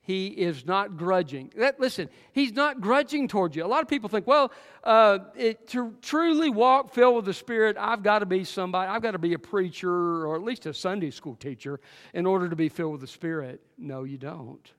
He 0.05 0.27
is 0.27 0.65
not 0.65 0.97
grudging. 0.97 1.53
That, 1.55 1.79
listen, 1.79 2.09
He's 2.33 2.51
not 2.51 2.81
grudging 2.81 3.29
towards 3.29 3.55
you. 3.55 3.65
A 3.65 3.67
lot 3.67 3.81
of 3.81 3.87
people 3.87 4.09
think, 4.09 4.27
well, 4.27 4.51
uh, 4.83 5.19
it, 5.35 5.69
to 5.69 5.95
truly 6.01 6.49
walk 6.49 6.93
filled 6.93 7.15
with 7.15 7.25
the 7.25 7.33
Spirit, 7.33 7.77
I've 7.79 8.03
got 8.03 8.19
to 8.19 8.25
be 8.25 8.43
somebody, 8.43 8.91
I've 8.91 9.01
got 9.01 9.11
to 9.11 9.17
be 9.17 9.33
a 9.33 9.39
preacher 9.39 10.27
or 10.27 10.35
at 10.35 10.43
least 10.43 10.65
a 10.65 10.73
Sunday 10.73 11.09
school 11.09 11.35
teacher 11.35 11.79
in 12.13 12.25
order 12.25 12.49
to 12.49 12.55
be 12.55 12.67
filled 12.67 12.91
with 12.91 13.01
the 13.01 13.07
Spirit. 13.07 13.61
No, 13.77 14.03
you 14.03 14.17
don't. 14.17 14.69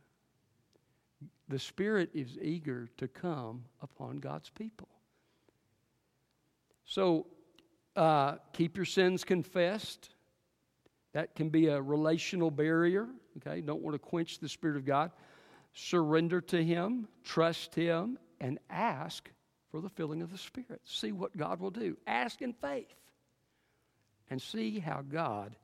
The 1.48 1.58
Spirit 1.58 2.10
is 2.12 2.38
eager 2.40 2.88
to 2.98 3.08
come 3.08 3.64
upon 3.80 4.18
God's 4.18 4.50
people. 4.50 4.88
So 6.84 7.26
uh, 7.96 8.36
keep 8.52 8.76
your 8.76 8.86
sins 8.86 9.24
confessed. 9.24 10.10
That 11.14 11.34
can 11.34 11.48
be 11.48 11.68
a 11.68 11.80
relational 11.80 12.50
barrier, 12.50 13.08
okay? 13.38 13.60
Don't 13.60 13.82
want 13.82 13.94
to 13.94 13.98
quench 13.98 14.38
the 14.38 14.48
Spirit 14.48 14.76
of 14.76 14.84
God. 14.84 15.10
Surrender 15.72 16.40
to 16.40 16.62
Him, 16.62 17.08
trust 17.24 17.74
Him, 17.74 18.18
and 18.40 18.58
ask 18.70 19.28
for 19.70 19.80
the 19.80 19.88
filling 19.88 20.22
of 20.22 20.30
the 20.30 20.38
Spirit. 20.38 20.80
See 20.84 21.12
what 21.12 21.36
God 21.36 21.60
will 21.60 21.70
do. 21.70 21.96
Ask 22.06 22.42
in 22.42 22.52
faith 22.52 22.94
and 24.30 24.40
see 24.40 24.78
how 24.78 25.02
God 25.02 25.56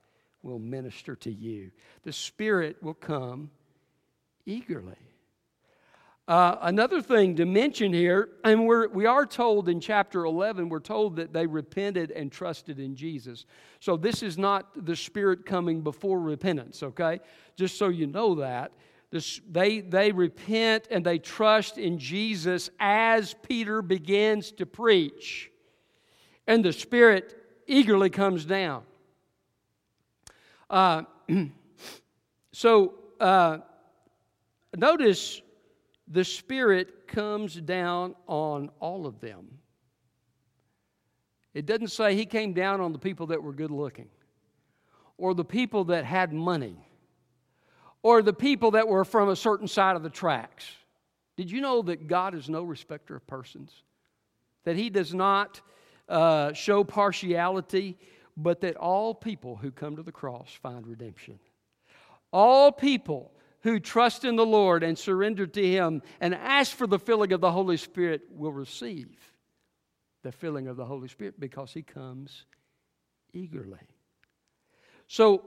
will 0.43 0.59
minister 0.59 1.17
to 1.17 1.31
you. 1.31 1.71
The 2.03 2.12
Spirit 2.12 2.83
will 2.83 2.95
come 2.95 3.50
eagerly. 4.47 4.97
Uh, 6.29 6.57
another 6.62 7.03
thing 7.03 7.35
to 7.35 7.45
mention 7.45 7.93
here, 7.93 8.29
and 8.45 8.65
we're, 8.65 8.89
we 8.89 9.05
are 9.05 9.27
told 9.27 9.69
in 9.69 9.81
chapter 9.81 10.25
11, 10.25 10.69
we're 10.69 10.79
told 10.79 11.17
that 11.17 11.33
they 11.33 11.47
repented 11.47 12.12
and 12.12 12.31
trusted 12.31 12.79
in 12.79 12.95
Jesus. 12.95 13.47
So 13.81 13.97
this 13.97 14.23
is 14.23 14.39
not 14.39 14.87
the 14.87 14.95
Spirit 14.95 15.45
coming 15.45 15.81
before 15.81 16.21
repentance, 16.21 16.83
okay? 16.85 17.19
Just 17.57 17.79
so 17.79 17.89
you 17.89 18.07
know 18.07 18.37
that. 18.37 18.73
This, 19.11 19.41
they, 19.50 19.81
they 19.81 20.12
repent 20.12 20.87
and 20.89 21.05
they 21.05 21.19
trust 21.19 21.79
in 21.79 21.99
Jesus 21.99 22.71
as 22.79 23.35
Peter 23.43 23.83
begins 23.83 24.53
to 24.53 24.67
preach. 24.67 25.50
And 26.47 26.65
the 26.65 26.73
Spirit 26.73 27.37
eagerly 27.67 28.11
comes 28.11 28.45
down. 28.45 28.85
Uh, 30.69 31.03
so 32.53 32.95
uh, 33.19 33.59
notice 34.77 35.43
the 36.11 36.25
Spirit 36.25 37.07
comes 37.07 37.55
down 37.55 38.17
on 38.26 38.71
all 38.81 39.07
of 39.07 39.21
them. 39.21 39.47
It 41.55 41.67
doesn't 41.67 41.88
say 41.88 42.14
He 42.14 42.26
came 42.26 42.52
down 42.52 42.81
on 42.81 42.93
the 42.93 42.99
people 42.99 43.29
that 43.29 43.43
were 43.43 43.52
good 43.52 43.71
looking, 43.71 44.09
or 45.17 45.35
the 45.35 45.45
people 45.45 45.85
that 45.85 46.05
had 46.05 46.33
money, 46.33 46.76
or 48.02 48.23
the 48.23 48.33
people 48.33 48.73
that 48.73 48.88
were 48.88 49.05
from 49.05 49.29
a 49.29 49.37
certain 49.37 49.69
side 49.69 49.95
of 49.95 50.02
the 50.02 50.11
tracks. 50.11 50.67
Did 51.37 51.50
you 51.50 51.61
know 51.61 51.81
that 51.83 52.09
God 52.09 52.35
is 52.35 52.49
no 52.49 52.64
respecter 52.64 53.17
of 53.17 53.26
persons? 53.26 53.73
That 54.64 54.76
He 54.76 54.90
does 54.90 55.14
not 55.14 55.61
uh, 56.09 56.52
show 56.55 56.83
partiality, 56.83 57.97
but 58.37 58.61
that 58.62 58.76
all 58.76 59.14
people 59.14 59.57
who 59.57 59.71
come 59.71 59.95
to 59.97 60.02
the 60.02 60.12
cross 60.12 60.50
find 60.61 60.87
redemption. 60.87 61.38
All 62.33 62.73
people 62.73 63.33
who 63.62 63.79
trust 63.79 64.25
in 64.25 64.37
the 64.37 64.47
Lord 64.47 64.83
and 64.83 64.99
surrender 64.99 65.47
to 65.47 65.67
Him 65.67 66.02
and 66.21 66.35
ask 66.35 66.76
for 66.76 66.87
the 66.87 66.99
filling 66.99 67.33
of 67.33 67.40
the 67.40 67.52
Holy 67.52 67.76
Spirit 67.76 68.23
will 68.31 68.52
receive 68.52 69.09
the 70.23 70.33
filling 70.33 70.69
of 70.69 70.76
the 70.76 70.85
Holy 70.85 71.09
Spirit 71.09 71.38
because 71.38 71.73
He 71.73 71.83
comes 71.83 72.45
eagerly. 73.33 73.79
So, 75.09 75.43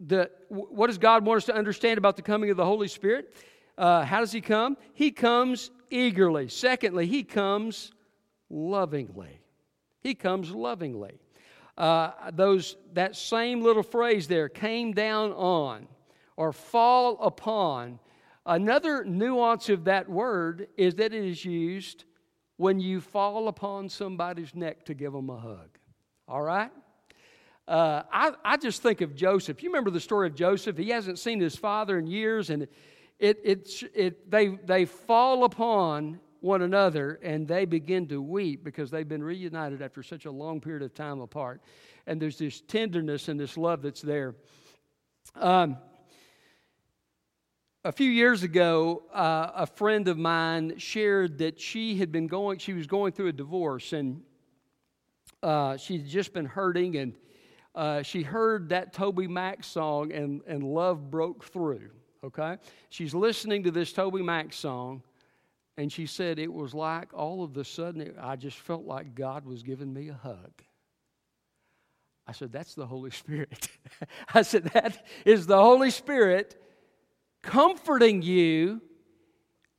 the, 0.00 0.30
what 0.48 0.88
does 0.88 0.98
God 0.98 1.24
want 1.24 1.38
us 1.38 1.46
to 1.46 1.54
understand 1.54 1.98
about 1.98 2.16
the 2.16 2.22
coming 2.22 2.50
of 2.50 2.56
the 2.56 2.64
Holy 2.64 2.88
Spirit? 2.88 3.34
Uh, 3.78 4.04
how 4.04 4.20
does 4.20 4.32
He 4.32 4.40
come? 4.40 4.76
He 4.94 5.10
comes 5.10 5.70
eagerly. 5.90 6.48
Secondly, 6.48 7.06
He 7.06 7.22
comes 7.22 7.92
lovingly. 8.50 9.40
He 10.00 10.14
comes 10.14 10.50
lovingly. 10.50 11.20
Uh, 11.78 12.10
those, 12.32 12.76
that 12.92 13.16
same 13.16 13.62
little 13.62 13.82
phrase 13.82 14.28
there, 14.28 14.48
came 14.48 14.92
down 14.92 15.32
on 15.32 15.86
or 16.36 16.52
fall 16.52 17.18
upon. 17.20 17.98
Another 18.44 19.04
nuance 19.04 19.68
of 19.68 19.84
that 19.84 20.08
word 20.08 20.68
is 20.76 20.96
that 20.96 21.12
it 21.12 21.24
is 21.24 21.44
used 21.44 22.04
when 22.56 22.80
you 22.80 23.00
fall 23.00 23.48
upon 23.48 23.88
somebody's 23.88 24.54
neck 24.54 24.84
to 24.86 24.94
give 24.94 25.12
them 25.12 25.30
a 25.30 25.36
hug. 25.36 25.78
All 26.28 26.42
right? 26.42 26.70
Uh, 27.68 28.02
I, 28.12 28.32
I 28.44 28.56
just 28.56 28.82
think 28.82 29.00
of 29.00 29.14
Joseph. 29.14 29.62
You 29.62 29.68
remember 29.68 29.90
the 29.90 30.00
story 30.00 30.26
of 30.26 30.34
Joseph? 30.34 30.76
He 30.76 30.90
hasn't 30.90 31.18
seen 31.18 31.40
his 31.40 31.56
father 31.56 31.98
in 31.98 32.06
years, 32.06 32.50
and 32.50 32.66
it, 33.18 33.40
it, 33.44 33.82
it, 33.94 34.30
they, 34.30 34.48
they 34.48 34.84
fall 34.84 35.44
upon 35.44 36.18
one 36.42 36.62
another 36.62 37.20
and 37.22 37.46
they 37.46 37.64
begin 37.64 38.06
to 38.08 38.20
weep 38.20 38.64
because 38.64 38.90
they've 38.90 39.08
been 39.08 39.22
reunited 39.22 39.80
after 39.80 40.02
such 40.02 40.24
a 40.24 40.30
long 40.30 40.60
period 40.60 40.82
of 40.82 40.92
time 40.92 41.20
apart. 41.20 41.62
And 42.06 42.20
there's 42.20 42.36
this 42.36 42.60
tenderness 42.62 43.28
and 43.28 43.38
this 43.38 43.56
love 43.56 43.80
that's 43.82 44.02
there. 44.02 44.34
Um, 45.36 45.78
a 47.84 47.90
few 47.90 48.10
years 48.10 48.44
ago, 48.44 49.02
uh, 49.12 49.50
a 49.56 49.66
friend 49.66 50.06
of 50.06 50.16
mine 50.16 50.78
shared 50.78 51.38
that 51.38 51.60
she 51.60 51.96
had 51.96 52.12
been 52.12 52.28
going, 52.28 52.58
she 52.58 52.74
was 52.74 52.86
going 52.86 53.12
through 53.12 53.28
a 53.28 53.32
divorce 53.32 53.92
and 53.92 54.22
uh, 55.42 55.76
she'd 55.76 56.06
just 56.06 56.32
been 56.32 56.46
hurting 56.46 56.96
and 56.96 57.14
uh, 57.74 58.02
she 58.02 58.22
heard 58.22 58.68
that 58.68 58.94
TobyMac 58.94 59.64
song 59.64 60.12
and, 60.12 60.42
and 60.46 60.62
love 60.62 61.10
broke 61.10 61.42
through. 61.42 61.90
Okay? 62.22 62.58
She's 62.88 63.14
listening 63.14 63.64
to 63.64 63.72
this 63.72 63.92
TobyMac 63.92 64.54
song 64.54 65.02
and 65.76 65.90
she 65.90 66.06
said 66.06 66.38
it 66.38 66.52
was 66.52 66.74
like 66.74 67.12
all 67.12 67.42
of 67.42 67.56
a 67.56 67.64
sudden 67.64 68.14
I 68.20 68.36
just 68.36 68.58
felt 68.58 68.84
like 68.84 69.16
God 69.16 69.44
was 69.44 69.64
giving 69.64 69.92
me 69.92 70.08
a 70.08 70.14
hug. 70.14 70.52
I 72.28 72.32
said, 72.32 72.52
That's 72.52 72.74
the 72.74 72.86
Holy 72.86 73.10
Spirit. 73.22 73.68
I 74.32 74.42
said, 74.42 74.64
That 74.74 75.04
is 75.24 75.46
the 75.46 75.60
Holy 75.60 75.90
Spirit 75.90 76.61
comforting 77.42 78.22
you 78.22 78.80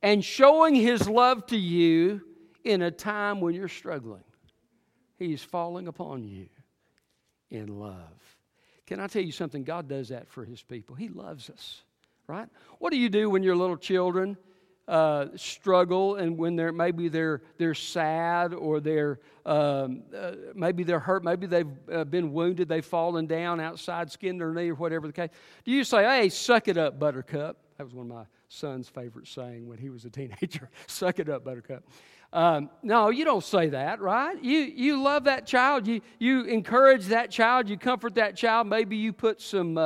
and 0.02 0.24
showing 0.24 0.74
his 0.74 1.08
love 1.08 1.46
to 1.46 1.56
you 1.56 2.20
in 2.62 2.82
a 2.82 2.90
time 2.90 3.40
when 3.40 3.54
you're 3.54 3.68
struggling. 3.68 4.24
He's 5.16 5.42
falling 5.42 5.88
upon 5.88 6.24
you 6.24 6.48
in 7.50 7.78
love. 7.78 8.38
Can 8.86 9.00
I 9.00 9.06
tell 9.06 9.22
you 9.22 9.32
something? 9.32 9.64
God 9.64 9.88
does 9.88 10.08
that 10.08 10.28
for 10.28 10.44
his 10.44 10.62
people. 10.62 10.94
He 10.94 11.08
loves 11.08 11.48
us, 11.48 11.82
right? 12.26 12.48
What 12.78 12.90
do 12.90 12.98
you 12.98 13.08
do 13.08 13.30
when 13.30 13.42
your 13.42 13.56
little 13.56 13.76
children 13.76 14.36
uh, 14.86 15.26
struggle 15.36 16.16
and 16.16 16.36
when 16.36 16.56
they're 16.56 16.72
maybe 16.72 17.08
they're 17.08 17.40
they're 17.56 17.74
sad 17.74 18.52
or 18.52 18.80
they're 18.80 19.18
um, 19.46 20.02
uh, 20.16 20.32
maybe 20.54 20.84
they're 20.84 20.98
hurt, 20.98 21.22
maybe 21.22 21.46
they've 21.46 21.66
uh, 21.92 22.04
been 22.04 22.32
wounded, 22.32 22.68
they've 22.68 22.84
fallen 22.84 23.26
down 23.26 23.60
outside, 23.60 24.10
skinned 24.10 24.40
their 24.40 24.52
knee 24.52 24.70
or 24.70 24.74
whatever 24.74 25.06
the 25.06 25.12
case. 25.12 25.30
Do 25.64 25.70
you 25.70 25.84
say, 25.84 26.04
"Hey, 26.04 26.28
suck 26.28 26.68
it 26.68 26.78
up, 26.78 26.98
Buttercup"? 26.98 27.58
That 27.78 27.84
was 27.84 27.94
one 27.94 28.10
of 28.10 28.16
my 28.16 28.24
son's 28.48 28.88
favorite 28.88 29.26
saying 29.26 29.66
when 29.66 29.78
he 29.78 29.90
was 29.90 30.04
a 30.04 30.10
teenager. 30.10 30.70
suck 30.86 31.18
it 31.18 31.28
up, 31.28 31.44
Buttercup. 31.44 31.84
Um, 32.32 32.70
no, 32.82 33.10
you 33.10 33.24
don't 33.24 33.44
say 33.44 33.68
that, 33.68 34.00
right? 34.00 34.42
You, 34.42 34.58
you 34.58 35.00
love 35.00 35.24
that 35.24 35.46
child. 35.46 35.86
You, 35.86 36.00
you 36.18 36.42
encourage 36.44 37.06
that 37.06 37.30
child. 37.30 37.68
You 37.68 37.78
comfort 37.78 38.16
that 38.16 38.36
child. 38.36 38.66
Maybe 38.66 38.96
you 38.96 39.12
put 39.12 39.40
some 39.40 39.78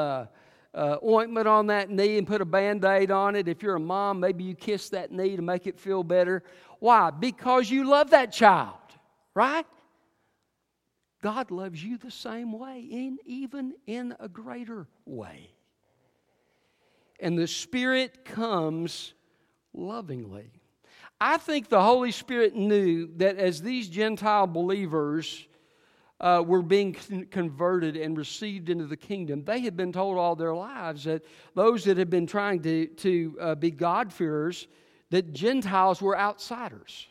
uh, 0.74 0.96
ointment 1.04 1.48
on 1.48 1.68
that 1.68 1.90
knee 1.90 2.18
and 2.18 2.26
put 2.26 2.40
a 2.40 2.44
band 2.44 2.84
aid 2.84 3.10
on 3.10 3.34
it. 3.34 3.48
If 3.48 3.62
you're 3.62 3.76
a 3.76 3.80
mom, 3.80 4.20
maybe 4.20 4.44
you 4.44 4.54
kiss 4.54 4.90
that 4.90 5.10
knee 5.10 5.36
to 5.36 5.42
make 5.42 5.66
it 5.66 5.78
feel 5.78 6.02
better. 6.02 6.42
Why? 6.78 7.10
Because 7.10 7.70
you 7.70 7.88
love 7.88 8.10
that 8.10 8.32
child, 8.32 8.76
right? 9.34 9.66
God 11.22 11.50
loves 11.50 11.82
you 11.82 11.98
the 11.98 12.10
same 12.10 12.52
way, 12.52 12.86
in, 12.88 13.18
even 13.24 13.74
in 13.86 14.14
a 14.20 14.28
greater 14.28 14.86
way. 15.04 15.50
And 17.18 17.36
the 17.36 17.48
Spirit 17.48 18.24
comes 18.24 19.14
lovingly. 19.74 20.52
I 21.20 21.36
think 21.38 21.68
the 21.68 21.82
Holy 21.82 22.12
Spirit 22.12 22.54
knew 22.54 23.10
that 23.16 23.36
as 23.38 23.60
these 23.60 23.88
Gentile 23.88 24.46
believers 24.46 25.47
uh, 26.20 26.42
were 26.44 26.62
being 26.62 26.94
con- 26.94 27.26
converted 27.30 27.96
and 27.96 28.16
received 28.16 28.68
into 28.70 28.86
the 28.86 28.96
kingdom, 28.96 29.44
they 29.44 29.60
had 29.60 29.76
been 29.76 29.92
told 29.92 30.18
all 30.18 30.34
their 30.34 30.54
lives 30.54 31.04
that 31.04 31.24
those 31.54 31.84
that 31.84 31.96
had 31.96 32.10
been 32.10 32.26
trying 32.26 32.60
to, 32.62 32.86
to 32.86 33.36
uh, 33.40 33.54
be 33.54 33.70
God-fearers, 33.70 34.66
that 35.10 35.32
Gentiles 35.32 36.02
were 36.02 36.18
outsiders. 36.18 37.06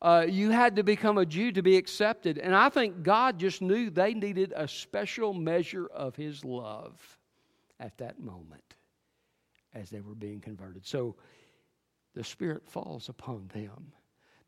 Uh, 0.00 0.24
you 0.28 0.50
had 0.50 0.76
to 0.76 0.82
become 0.82 1.18
a 1.18 1.26
Jew 1.26 1.50
to 1.52 1.62
be 1.62 1.76
accepted. 1.76 2.38
And 2.38 2.54
I 2.54 2.68
think 2.68 3.02
God 3.02 3.38
just 3.38 3.60
knew 3.60 3.90
they 3.90 4.14
needed 4.14 4.52
a 4.56 4.68
special 4.68 5.34
measure 5.34 5.86
of 5.88 6.14
His 6.14 6.44
love 6.44 7.18
at 7.80 7.98
that 7.98 8.20
moment 8.20 8.62
as 9.74 9.90
they 9.90 10.00
were 10.00 10.14
being 10.14 10.40
converted. 10.40 10.86
So 10.86 11.16
the 12.14 12.24
Spirit 12.24 12.62
falls 12.68 13.08
upon 13.08 13.50
them, 13.52 13.92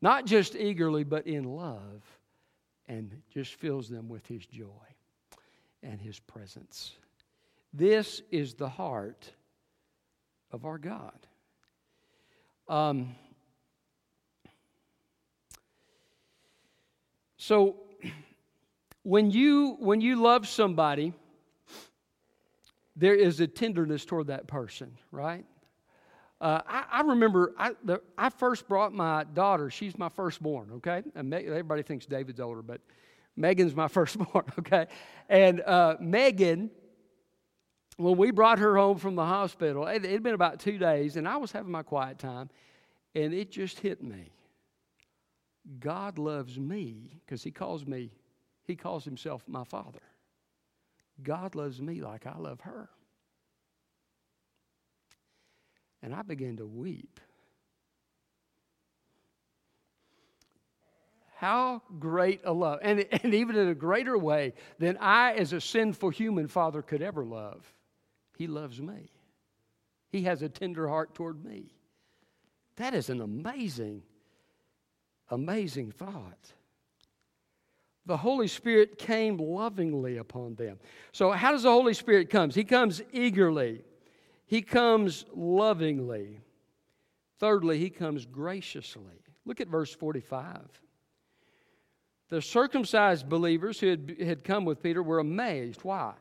not 0.01 0.25
just 0.25 0.55
eagerly, 0.55 1.03
but 1.03 1.27
in 1.27 1.43
love, 1.43 2.03
and 2.91 3.21
just 3.33 3.55
fills 3.55 3.87
them 3.87 4.09
with 4.09 4.27
His 4.27 4.45
joy 4.45 4.67
and 5.81 6.01
His 6.01 6.19
presence. 6.19 6.91
This 7.73 8.21
is 8.31 8.55
the 8.55 8.67
heart 8.67 9.31
of 10.51 10.65
our 10.65 10.77
God. 10.77 11.17
Um, 12.67 13.15
so, 17.37 17.77
when 19.03 19.31
you 19.31 19.77
when 19.79 20.01
you 20.01 20.21
love 20.21 20.45
somebody, 20.45 21.13
there 22.97 23.15
is 23.15 23.39
a 23.39 23.47
tenderness 23.47 24.03
toward 24.03 24.27
that 24.27 24.47
person, 24.47 24.97
right? 25.11 25.45
Uh, 26.41 26.59
I, 26.67 26.85
I, 26.91 27.01
remember 27.01 27.53
I, 27.55 27.73
the, 27.83 28.01
I, 28.17 28.31
first 28.31 28.67
brought 28.67 28.91
my 28.91 29.25
daughter. 29.25 29.69
She's 29.69 29.95
my 29.95 30.09
firstborn, 30.09 30.71
okay? 30.77 31.03
And 31.13 31.31
everybody 31.31 31.83
thinks 31.83 32.07
David's 32.07 32.39
older, 32.39 32.63
but 32.63 32.81
Megan's 33.37 33.75
my 33.75 33.87
firstborn, 33.87 34.45
okay? 34.57 34.87
And 35.29 35.61
uh, 35.61 35.97
Megan, 35.99 36.71
when 37.97 38.17
we 38.17 38.31
brought 38.31 38.57
her 38.57 38.75
home 38.75 38.97
from 38.97 39.15
the 39.15 39.23
hospital, 39.23 39.85
it 39.85 40.03
had 40.03 40.23
been 40.23 40.33
about 40.33 40.59
two 40.59 40.79
days, 40.79 41.15
and 41.15 41.27
I 41.27 41.37
was 41.37 41.51
having 41.51 41.71
my 41.71 41.83
quiet 41.83 42.17
time, 42.17 42.49
and 43.13 43.35
it 43.35 43.51
just 43.51 43.79
hit 43.79 44.01
me. 44.01 44.31
God 45.79 46.17
loves 46.17 46.57
me 46.57 47.19
because 47.23 47.43
He 47.43 47.51
calls 47.51 47.85
me, 47.85 48.11
He 48.63 48.75
calls 48.75 49.05
Himself 49.05 49.43
my 49.47 49.63
Father. 49.63 49.99
God 51.21 51.53
loves 51.53 51.79
me 51.79 52.01
like 52.01 52.25
I 52.25 52.35
love 52.39 52.61
her. 52.61 52.89
And 56.03 56.13
I 56.13 56.21
began 56.23 56.57
to 56.57 56.65
weep. 56.65 57.19
How 61.41 61.81
great 61.99 62.41
a 62.43 62.53
love. 62.53 62.79
And, 62.83 63.05
and 63.23 63.33
even 63.33 63.55
in 63.55 63.67
a 63.67 63.75
greater 63.75 64.17
way 64.17 64.53
than 64.77 64.97
I, 64.99 65.33
as 65.33 65.53
a 65.53 65.61
sinful 65.61 66.11
human 66.11 66.47
father, 66.47 66.81
could 66.81 67.01
ever 67.01 67.25
love. 67.25 67.65
He 68.37 68.47
loves 68.47 68.79
me. 68.79 69.09
He 70.09 70.23
has 70.23 70.41
a 70.41 70.49
tender 70.49 70.87
heart 70.87 71.15
toward 71.15 71.43
me. 71.43 71.73
That 72.75 72.93
is 72.93 73.09
an 73.09 73.21
amazing, 73.21 74.03
amazing 75.29 75.91
thought. 75.91 76.53
The 78.05 78.17
Holy 78.17 78.47
Spirit 78.47 78.97
came 78.97 79.37
lovingly 79.37 80.17
upon 80.17 80.55
them. 80.55 80.79
So, 81.11 81.31
how 81.31 81.51
does 81.51 81.63
the 81.63 81.71
Holy 81.71 81.93
Spirit 81.93 82.29
come? 82.29 82.49
He 82.49 82.63
comes 82.63 83.01
eagerly. 83.11 83.83
He 84.51 84.61
comes 84.61 85.23
lovingly. 85.33 86.41
Thirdly, 87.39 87.79
he 87.79 87.89
comes 87.89 88.25
graciously. 88.25 89.23
Look 89.45 89.61
at 89.61 89.69
verse 89.69 89.93
45. 89.93 90.59
The 92.27 92.41
circumcised 92.41 93.29
believers 93.29 93.79
who 93.79 93.87
had, 93.87 94.17
had 94.21 94.43
come 94.43 94.65
with 94.65 94.83
Peter 94.83 95.01
were 95.01 95.19
amazed. 95.19 95.85
Why? 95.85 96.15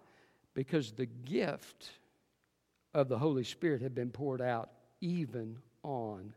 Because 0.54 0.92
the 0.92 1.06
gift 1.06 1.90
of 2.94 3.08
the 3.08 3.18
Holy 3.18 3.42
Spirit 3.42 3.82
had 3.82 3.96
been 3.96 4.10
poured 4.10 4.40
out 4.40 4.70
even 5.00 5.56
on 5.82 6.32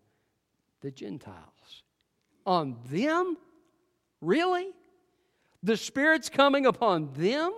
the 0.81 0.89
Gentiles. 0.89 1.83
On 2.43 2.75
them? 2.89 3.37
Really? 4.19 4.71
The 5.61 5.77
Spirit's 5.77 6.29
coming 6.29 6.65
upon 6.65 7.13
them? 7.13 7.53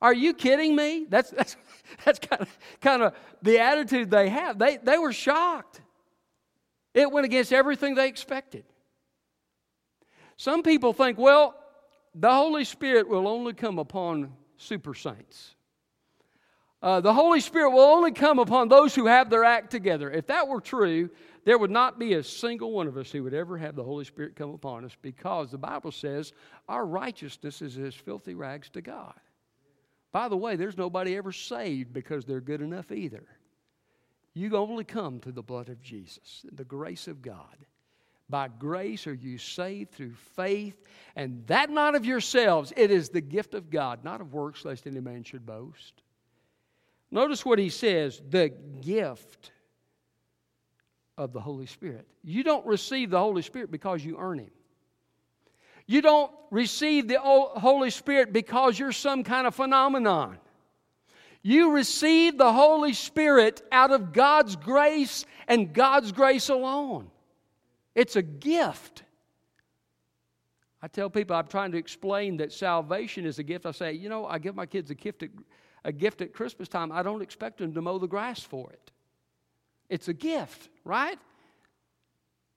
Are 0.00 0.14
you 0.14 0.32
kidding 0.32 0.76
me? 0.76 1.06
That's, 1.08 1.30
that's, 1.30 1.56
that's 2.04 2.18
kind 2.18 2.42
of, 2.42 2.58
kind 2.80 3.02
of 3.02 3.14
the 3.42 3.58
attitude 3.58 4.10
they 4.10 4.28
have. 4.28 4.58
They, 4.58 4.76
they 4.76 4.98
were 4.98 5.12
shocked. 5.12 5.80
It 6.94 7.10
went 7.10 7.26
against 7.26 7.52
everything 7.52 7.94
they 7.94 8.08
expected. 8.08 8.64
Some 10.36 10.62
people 10.62 10.92
think, 10.92 11.18
well, 11.18 11.54
the 12.14 12.30
Holy 12.30 12.64
Spirit 12.64 13.08
will 13.08 13.28
only 13.28 13.52
come 13.52 13.78
upon 13.78 14.32
super 14.56 14.94
saints. 14.94 15.54
Uh, 16.80 17.00
the 17.00 17.12
Holy 17.12 17.40
Spirit 17.40 17.70
will 17.70 17.80
only 17.80 18.12
come 18.12 18.38
upon 18.38 18.68
those 18.68 18.94
who 18.94 19.06
have 19.06 19.30
their 19.30 19.42
act 19.42 19.70
together. 19.70 20.10
If 20.10 20.28
that 20.28 20.46
were 20.46 20.60
true, 20.60 21.10
there 21.44 21.58
would 21.58 21.72
not 21.72 21.98
be 21.98 22.14
a 22.14 22.22
single 22.22 22.70
one 22.70 22.86
of 22.86 22.96
us 22.96 23.10
who 23.10 23.24
would 23.24 23.34
ever 23.34 23.58
have 23.58 23.74
the 23.74 23.82
Holy 23.82 24.04
Spirit 24.04 24.36
come 24.36 24.50
upon 24.50 24.84
us 24.84 24.96
because 25.02 25.50
the 25.50 25.58
Bible 25.58 25.90
says 25.90 26.32
our 26.68 26.86
righteousness 26.86 27.62
is 27.62 27.78
as 27.78 27.94
filthy 27.94 28.34
rags 28.34 28.68
to 28.70 28.80
God. 28.80 29.14
By 30.12 30.28
the 30.28 30.36
way, 30.36 30.56
there's 30.56 30.78
nobody 30.78 31.16
ever 31.16 31.32
saved 31.32 31.92
because 31.92 32.24
they're 32.24 32.40
good 32.40 32.62
enough 32.62 32.90
either. 32.90 33.24
You 34.34 34.56
only 34.56 34.84
come 34.84 35.20
through 35.20 35.32
the 35.32 35.42
blood 35.42 35.68
of 35.68 35.82
Jesus, 35.82 36.44
the 36.50 36.64
grace 36.64 37.08
of 37.08 37.22
God. 37.22 37.56
By 38.30 38.48
grace 38.48 39.06
are 39.06 39.14
you 39.14 39.38
saved 39.38 39.92
through 39.92 40.14
faith, 40.36 40.76
and 41.16 41.46
that 41.46 41.70
not 41.70 41.94
of 41.94 42.04
yourselves. 42.04 42.72
It 42.76 42.90
is 42.90 43.08
the 43.08 43.20
gift 43.20 43.54
of 43.54 43.70
God, 43.70 44.04
not 44.04 44.20
of 44.20 44.32
works, 44.32 44.64
lest 44.64 44.86
any 44.86 45.00
man 45.00 45.24
should 45.24 45.46
boast. 45.46 46.02
Notice 47.10 47.44
what 47.44 47.58
he 47.58 47.70
says 47.70 48.20
the 48.28 48.50
gift 48.80 49.50
of 51.16 51.32
the 51.32 51.40
Holy 51.40 51.66
Spirit. 51.66 52.06
You 52.22 52.44
don't 52.44 52.64
receive 52.66 53.10
the 53.10 53.18
Holy 53.18 53.42
Spirit 53.42 53.70
because 53.70 54.04
you 54.04 54.16
earn 54.18 54.38
Him. 54.38 54.50
You 55.88 56.02
don't 56.02 56.30
receive 56.50 57.08
the 57.08 57.18
Holy 57.18 57.90
Spirit 57.90 58.32
because 58.32 58.78
you're 58.78 58.92
some 58.92 59.24
kind 59.24 59.46
of 59.46 59.54
phenomenon. 59.54 60.36
You 61.42 61.72
receive 61.72 62.36
the 62.36 62.52
Holy 62.52 62.92
Spirit 62.92 63.62
out 63.72 63.90
of 63.90 64.12
God's 64.12 64.54
grace 64.54 65.24
and 65.48 65.72
God's 65.72 66.12
grace 66.12 66.50
alone. 66.50 67.10
It's 67.94 68.16
a 68.16 68.22
gift. 68.22 69.02
I 70.82 70.88
tell 70.88 71.08
people 71.08 71.34
I'm 71.34 71.46
trying 71.46 71.72
to 71.72 71.78
explain 71.78 72.36
that 72.36 72.52
salvation 72.52 73.24
is 73.24 73.38
a 73.38 73.42
gift. 73.42 73.64
I 73.64 73.72
say, 73.72 73.94
you 73.94 74.10
know, 74.10 74.26
I 74.26 74.38
give 74.38 74.54
my 74.54 74.66
kids 74.66 74.90
a 74.90 74.94
gift 74.94 75.22
at, 75.22 75.30
a 75.84 75.90
gift 75.90 76.20
at 76.20 76.34
Christmas 76.34 76.68
time. 76.68 76.92
I 76.92 77.02
don't 77.02 77.22
expect 77.22 77.58
them 77.58 77.72
to 77.72 77.80
mow 77.80 77.96
the 77.98 78.06
grass 78.06 78.40
for 78.40 78.70
it. 78.70 78.90
It's 79.88 80.08
a 80.08 80.14
gift, 80.14 80.68
right? 80.84 81.18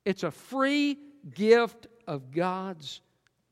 It's 0.03 0.23
a 0.23 0.31
free 0.31 0.97
gift 1.33 1.87
of 2.07 2.31
God's 2.31 2.99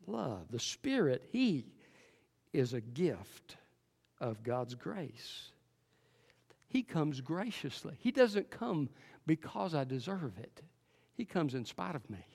love. 0.10 0.48
The 0.50 0.60
Spirit, 0.60 1.28
He 1.32 1.66
is 2.54 2.74
a 2.74 2.82
gift 2.82 3.58
of 4.20 4.44
God's 4.44 4.76
grace. 4.76 5.52
He 6.68 6.84
comes 6.84 7.22
graciously. 7.22 7.96
He 8.00 8.12
doesn't 8.12 8.52
come 8.52 8.90
because 9.26 9.74
I 9.76 9.84
deserve 9.84 10.38
it, 10.38 10.62
He 11.16 11.26
comes 11.26 11.54
in 11.54 11.66
spite 11.66 11.96
of 11.96 12.10
me. 12.10 12.26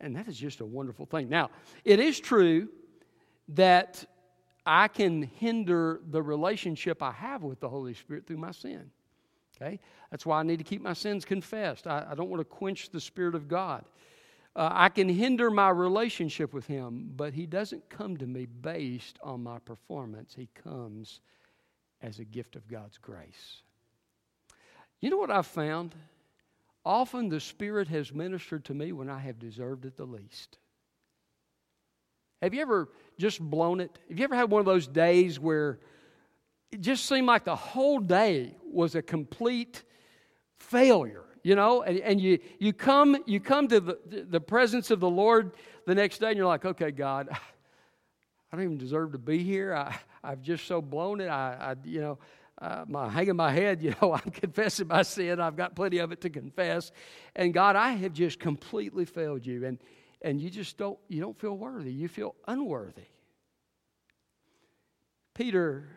And 0.00 0.14
that 0.14 0.28
is 0.28 0.38
just 0.38 0.60
a 0.60 0.66
wonderful 0.66 1.06
thing. 1.06 1.28
Now, 1.28 1.50
it 1.84 1.98
is 1.98 2.20
true 2.20 2.68
that 3.48 4.04
I 4.64 4.88
can 4.88 5.22
hinder 5.22 6.00
the 6.08 6.22
relationship 6.22 7.02
I 7.02 7.10
have 7.12 7.42
with 7.42 7.58
the 7.58 7.68
Holy 7.68 7.94
Spirit 7.94 8.26
through 8.26 8.36
my 8.36 8.52
sin. 8.52 8.90
Okay? 9.56 9.80
That's 10.10 10.24
why 10.24 10.40
I 10.40 10.42
need 10.42 10.58
to 10.58 10.64
keep 10.64 10.82
my 10.82 10.92
sins 10.92 11.24
confessed. 11.24 11.86
I, 11.86 12.06
I 12.10 12.14
don't 12.14 12.28
want 12.28 12.40
to 12.40 12.44
quench 12.44 12.90
the 12.90 13.00
Spirit 13.00 13.34
of 13.34 13.48
God. 13.48 13.84
Uh, 14.56 14.70
I 14.72 14.88
can 14.88 15.08
hinder 15.08 15.50
my 15.50 15.70
relationship 15.70 16.52
with 16.52 16.66
Him, 16.66 17.12
but 17.14 17.34
He 17.34 17.46
doesn't 17.46 17.88
come 17.88 18.16
to 18.16 18.26
me 18.26 18.46
based 18.46 19.18
on 19.22 19.42
my 19.42 19.58
performance. 19.60 20.34
He 20.34 20.48
comes 20.62 21.20
as 22.00 22.18
a 22.18 22.24
gift 22.24 22.56
of 22.56 22.66
God's 22.68 22.98
grace. 22.98 23.62
You 25.00 25.10
know 25.10 25.16
what 25.16 25.30
I've 25.30 25.46
found? 25.46 25.94
Often 26.84 27.28
the 27.28 27.40
Spirit 27.40 27.88
has 27.88 28.12
ministered 28.12 28.64
to 28.66 28.74
me 28.74 28.92
when 28.92 29.10
I 29.10 29.18
have 29.18 29.38
deserved 29.38 29.84
it 29.84 29.96
the 29.96 30.06
least. 30.06 30.58
Have 32.40 32.54
you 32.54 32.62
ever 32.62 32.88
just 33.18 33.40
blown 33.40 33.80
it? 33.80 33.98
Have 34.08 34.18
you 34.18 34.24
ever 34.24 34.36
had 34.36 34.50
one 34.50 34.60
of 34.60 34.66
those 34.66 34.86
days 34.86 35.38
where 35.38 35.80
it 36.70 36.80
just 36.80 37.06
seemed 37.06 37.26
like 37.26 37.44
the 37.44 37.56
whole 37.56 37.98
day 37.98 38.54
was 38.64 38.94
a 38.94 39.02
complete 39.02 39.82
failure? 40.58 41.24
You 41.48 41.54
know, 41.54 41.80
and, 41.80 41.98
and 42.00 42.20
you, 42.20 42.40
you 42.58 42.74
come 42.74 43.16
you 43.24 43.40
come 43.40 43.68
to 43.68 43.80
the, 43.80 43.98
the 44.28 44.38
presence 44.38 44.90
of 44.90 45.00
the 45.00 45.08
Lord 45.08 45.52
the 45.86 45.94
next 45.94 46.18
day 46.18 46.28
and 46.28 46.36
you're 46.36 46.44
like, 46.44 46.66
okay, 46.66 46.90
God, 46.90 47.30
I 48.52 48.56
don't 48.56 48.64
even 48.66 48.76
deserve 48.76 49.12
to 49.12 49.18
be 49.18 49.42
here. 49.42 49.72
I, 49.74 49.98
I've 50.22 50.42
just 50.42 50.66
so 50.66 50.82
blown 50.82 51.22
it. 51.22 51.28
I, 51.28 51.56
I 51.58 51.74
you 51.86 52.02
know, 52.02 52.18
uh, 52.60 52.84
my 52.86 53.08
hanging 53.08 53.36
my 53.36 53.50
head, 53.50 53.80
you 53.82 53.94
know, 54.02 54.12
I'm 54.12 54.30
confessing 54.30 54.88
my 54.88 55.00
sin. 55.00 55.40
I've 55.40 55.56
got 55.56 55.74
plenty 55.74 55.96
of 55.96 56.12
it 56.12 56.20
to 56.20 56.28
confess. 56.28 56.92
And 57.34 57.54
God, 57.54 57.76
I 57.76 57.92
have 57.92 58.12
just 58.12 58.38
completely 58.38 59.06
failed 59.06 59.46
you. 59.46 59.64
And 59.64 59.78
and 60.20 60.42
you 60.42 60.50
just 60.50 60.76
don't 60.76 60.98
you 61.08 61.22
don't 61.22 61.40
feel 61.40 61.56
worthy. 61.56 61.94
You 61.94 62.08
feel 62.08 62.34
unworthy. 62.46 63.08
Peter 65.32 65.88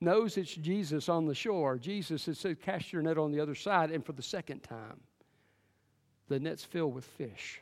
knows 0.00 0.36
it's 0.36 0.54
Jesus 0.54 1.08
on 1.08 1.26
the 1.26 1.34
shore. 1.34 1.78
Jesus 1.78 2.26
has 2.26 2.38
said, 2.38 2.60
Cast 2.60 2.92
your 2.92 3.02
net 3.02 3.18
on 3.18 3.32
the 3.32 3.40
other 3.40 3.54
side. 3.54 3.90
And 3.90 4.04
for 4.04 4.12
the 4.12 4.22
second 4.22 4.62
time, 4.62 5.00
the 6.28 6.38
net's 6.38 6.64
filled 6.64 6.94
with 6.94 7.04
fish. 7.04 7.60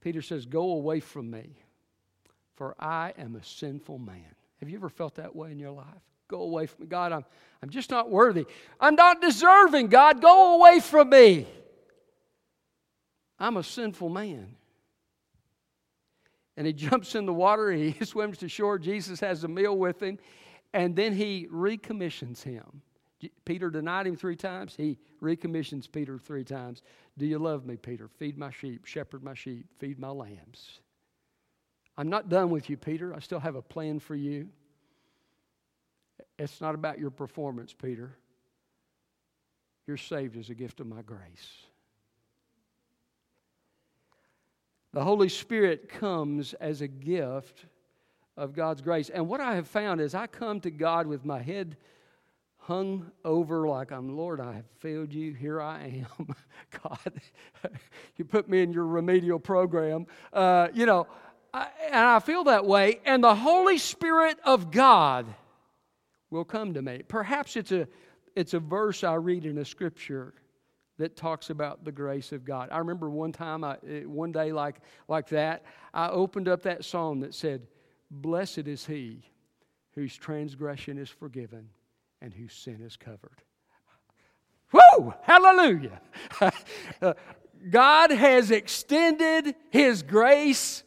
Peter 0.00 0.22
says, 0.22 0.46
Go 0.46 0.72
away 0.72 1.00
from 1.00 1.30
me, 1.30 1.56
for 2.56 2.74
I 2.78 3.12
am 3.18 3.36
a 3.36 3.44
sinful 3.44 3.98
man. 3.98 4.34
Have 4.60 4.68
you 4.68 4.76
ever 4.76 4.88
felt 4.88 5.16
that 5.16 5.34
way 5.34 5.52
in 5.52 5.58
your 5.58 5.72
life? 5.72 5.86
Go 6.28 6.42
away 6.42 6.66
from 6.66 6.84
me. 6.84 6.88
God, 6.88 7.12
I'm, 7.12 7.24
I'm 7.62 7.70
just 7.70 7.90
not 7.90 8.10
worthy. 8.10 8.46
I'm 8.78 8.94
not 8.94 9.20
deserving, 9.20 9.88
God. 9.88 10.20
Go 10.20 10.56
away 10.56 10.80
from 10.80 11.10
me. 11.10 11.46
I'm 13.38 13.56
a 13.56 13.64
sinful 13.64 14.10
man. 14.10 14.54
And 16.60 16.66
he 16.66 16.72
jumps 16.90 17.14
in 17.14 17.24
the 17.24 17.32
water, 17.32 17.72
he 17.72 17.96
swims 18.04 18.36
to 18.38 18.48
shore. 18.48 18.78
Jesus 18.78 19.18
has 19.20 19.44
a 19.44 19.48
meal 19.48 19.78
with 19.78 20.02
him, 20.02 20.18
and 20.74 20.94
then 20.94 21.14
he 21.14 21.46
recommissions 21.50 22.42
him. 22.42 22.82
Peter 23.46 23.70
denied 23.70 24.06
him 24.06 24.14
three 24.14 24.36
times. 24.36 24.74
He 24.76 24.98
recommissions 25.20 25.86
Peter 25.86 26.18
three 26.18 26.44
times. 26.44 26.82
Do 27.16 27.24
you 27.24 27.38
love 27.38 27.64
me, 27.64 27.78
Peter? 27.78 28.08
Feed 28.08 28.36
my 28.36 28.50
sheep, 28.50 28.84
shepherd 28.84 29.24
my 29.24 29.32
sheep, 29.32 29.64
feed 29.78 29.98
my 29.98 30.10
lambs. 30.10 30.80
I'm 31.96 32.10
not 32.10 32.28
done 32.28 32.50
with 32.50 32.68
you, 32.68 32.76
Peter. 32.76 33.14
I 33.14 33.20
still 33.20 33.40
have 33.40 33.56
a 33.56 33.62
plan 33.62 33.98
for 33.98 34.14
you. 34.14 34.48
It's 36.38 36.60
not 36.60 36.74
about 36.74 36.98
your 36.98 37.10
performance, 37.10 37.72
Peter. 37.72 38.18
You're 39.86 39.96
saved 39.96 40.36
as 40.36 40.50
a 40.50 40.54
gift 40.54 40.80
of 40.80 40.86
my 40.86 41.00
grace. 41.00 41.69
The 44.92 45.04
Holy 45.04 45.28
Spirit 45.28 45.88
comes 45.88 46.54
as 46.54 46.80
a 46.80 46.88
gift 46.88 47.66
of 48.36 48.54
God's 48.54 48.80
grace. 48.80 49.08
And 49.08 49.28
what 49.28 49.40
I 49.40 49.54
have 49.54 49.68
found 49.68 50.00
is 50.00 50.14
I 50.14 50.26
come 50.26 50.60
to 50.60 50.70
God 50.70 51.06
with 51.06 51.24
my 51.24 51.40
head 51.40 51.76
hung 52.58 53.10
over 53.24 53.66
like 53.66 53.90
I'm, 53.90 54.16
Lord, 54.16 54.40
I 54.40 54.52
have 54.52 54.66
failed 54.78 55.12
you. 55.12 55.32
Here 55.32 55.60
I 55.60 56.04
am. 56.18 56.34
God, 56.82 57.20
you 58.16 58.24
put 58.24 58.48
me 58.48 58.62
in 58.62 58.72
your 58.72 58.86
remedial 58.86 59.38
program. 59.38 60.06
Uh, 60.32 60.68
you 60.72 60.86
know, 60.86 61.06
I, 61.52 61.68
and 61.86 61.96
I 61.96 62.18
feel 62.20 62.44
that 62.44 62.66
way. 62.66 63.00
And 63.04 63.24
the 63.24 63.34
Holy 63.34 63.78
Spirit 63.78 64.38
of 64.44 64.70
God 64.70 65.26
will 66.30 66.44
come 66.44 66.74
to 66.74 66.82
me. 66.82 67.02
Perhaps 67.06 67.56
it's 67.56 67.72
a, 67.72 67.88
it's 68.36 68.54
a 68.54 68.60
verse 68.60 69.04
I 69.04 69.14
read 69.14 69.46
in 69.46 69.58
a 69.58 69.64
scripture 69.64 70.34
that 71.00 71.16
talks 71.16 71.48
about 71.48 71.82
the 71.82 71.90
grace 71.90 72.30
of 72.30 72.44
God. 72.44 72.68
I 72.70 72.78
remember 72.78 73.08
one 73.08 73.32
time, 73.32 73.64
I, 73.64 73.78
eh, 73.88 74.02
one 74.02 74.32
day 74.32 74.52
like, 74.52 74.76
like 75.08 75.28
that, 75.28 75.64
I 75.94 76.08
opened 76.08 76.46
up 76.46 76.62
that 76.62 76.84
psalm 76.84 77.20
that 77.20 77.34
said, 77.34 77.66
Blessed 78.10 78.66
is 78.66 78.84
he 78.84 79.22
whose 79.94 80.14
transgression 80.14 80.98
is 80.98 81.08
forgiven 81.08 81.70
and 82.20 82.34
whose 82.34 82.52
sin 82.52 82.82
is 82.82 82.96
covered. 82.96 83.42
Whoa! 84.72 85.14
Hallelujah! 85.22 86.00
God 87.70 88.10
has 88.10 88.50
extended 88.50 89.54
his 89.70 90.02
grace 90.02 90.82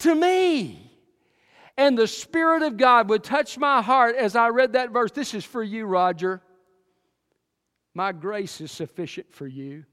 to 0.00 0.14
me. 0.14 0.92
And 1.78 1.96
the 1.96 2.06
Spirit 2.06 2.62
of 2.62 2.76
God 2.76 3.08
would 3.08 3.24
touch 3.24 3.56
my 3.56 3.80
heart 3.80 4.14
as 4.14 4.36
I 4.36 4.48
read 4.48 4.74
that 4.74 4.90
verse. 4.90 5.10
This 5.10 5.32
is 5.32 5.44
for 5.44 5.62
you, 5.62 5.86
Roger. 5.86 6.42
My 7.94 8.12
grace 8.12 8.60
is 8.60 8.72
sufficient 8.72 9.32
for 9.32 9.46
you. 9.46 9.84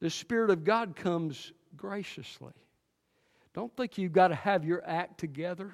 The 0.00 0.10
Spirit 0.10 0.50
of 0.50 0.64
God 0.64 0.96
comes 0.96 1.52
graciously. 1.76 2.54
Don't 3.52 3.76
think 3.76 3.98
you've 3.98 4.12
got 4.12 4.28
to 4.28 4.34
have 4.34 4.64
your 4.64 4.82
act 4.86 5.18
together 5.18 5.72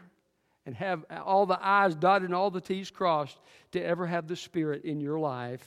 and 0.64 0.74
have 0.74 1.04
all 1.24 1.46
the 1.46 1.58
I's 1.60 1.94
dotted 1.94 2.26
and 2.26 2.34
all 2.34 2.50
the 2.50 2.60
T's 2.60 2.90
crossed 2.90 3.38
to 3.72 3.80
ever 3.80 4.06
have 4.06 4.26
the 4.26 4.34
Spirit 4.34 4.84
in 4.84 5.00
your 5.00 5.18
life. 5.18 5.64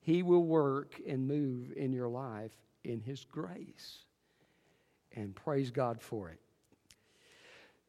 He 0.00 0.22
will 0.22 0.44
work 0.44 1.00
and 1.06 1.26
move 1.26 1.72
in 1.76 1.92
your 1.92 2.08
life 2.08 2.52
in 2.84 3.00
His 3.00 3.24
grace. 3.24 4.04
And 5.16 5.34
praise 5.34 5.70
God 5.70 6.00
for 6.00 6.28
it. 6.30 6.38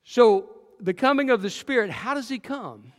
So, 0.04 0.50
the 0.80 0.94
coming 0.94 1.30
of 1.30 1.42
the 1.42 1.50
Spirit, 1.50 1.92
how 1.92 2.14
does 2.14 2.30
He 2.30 2.40
come? 2.40 2.94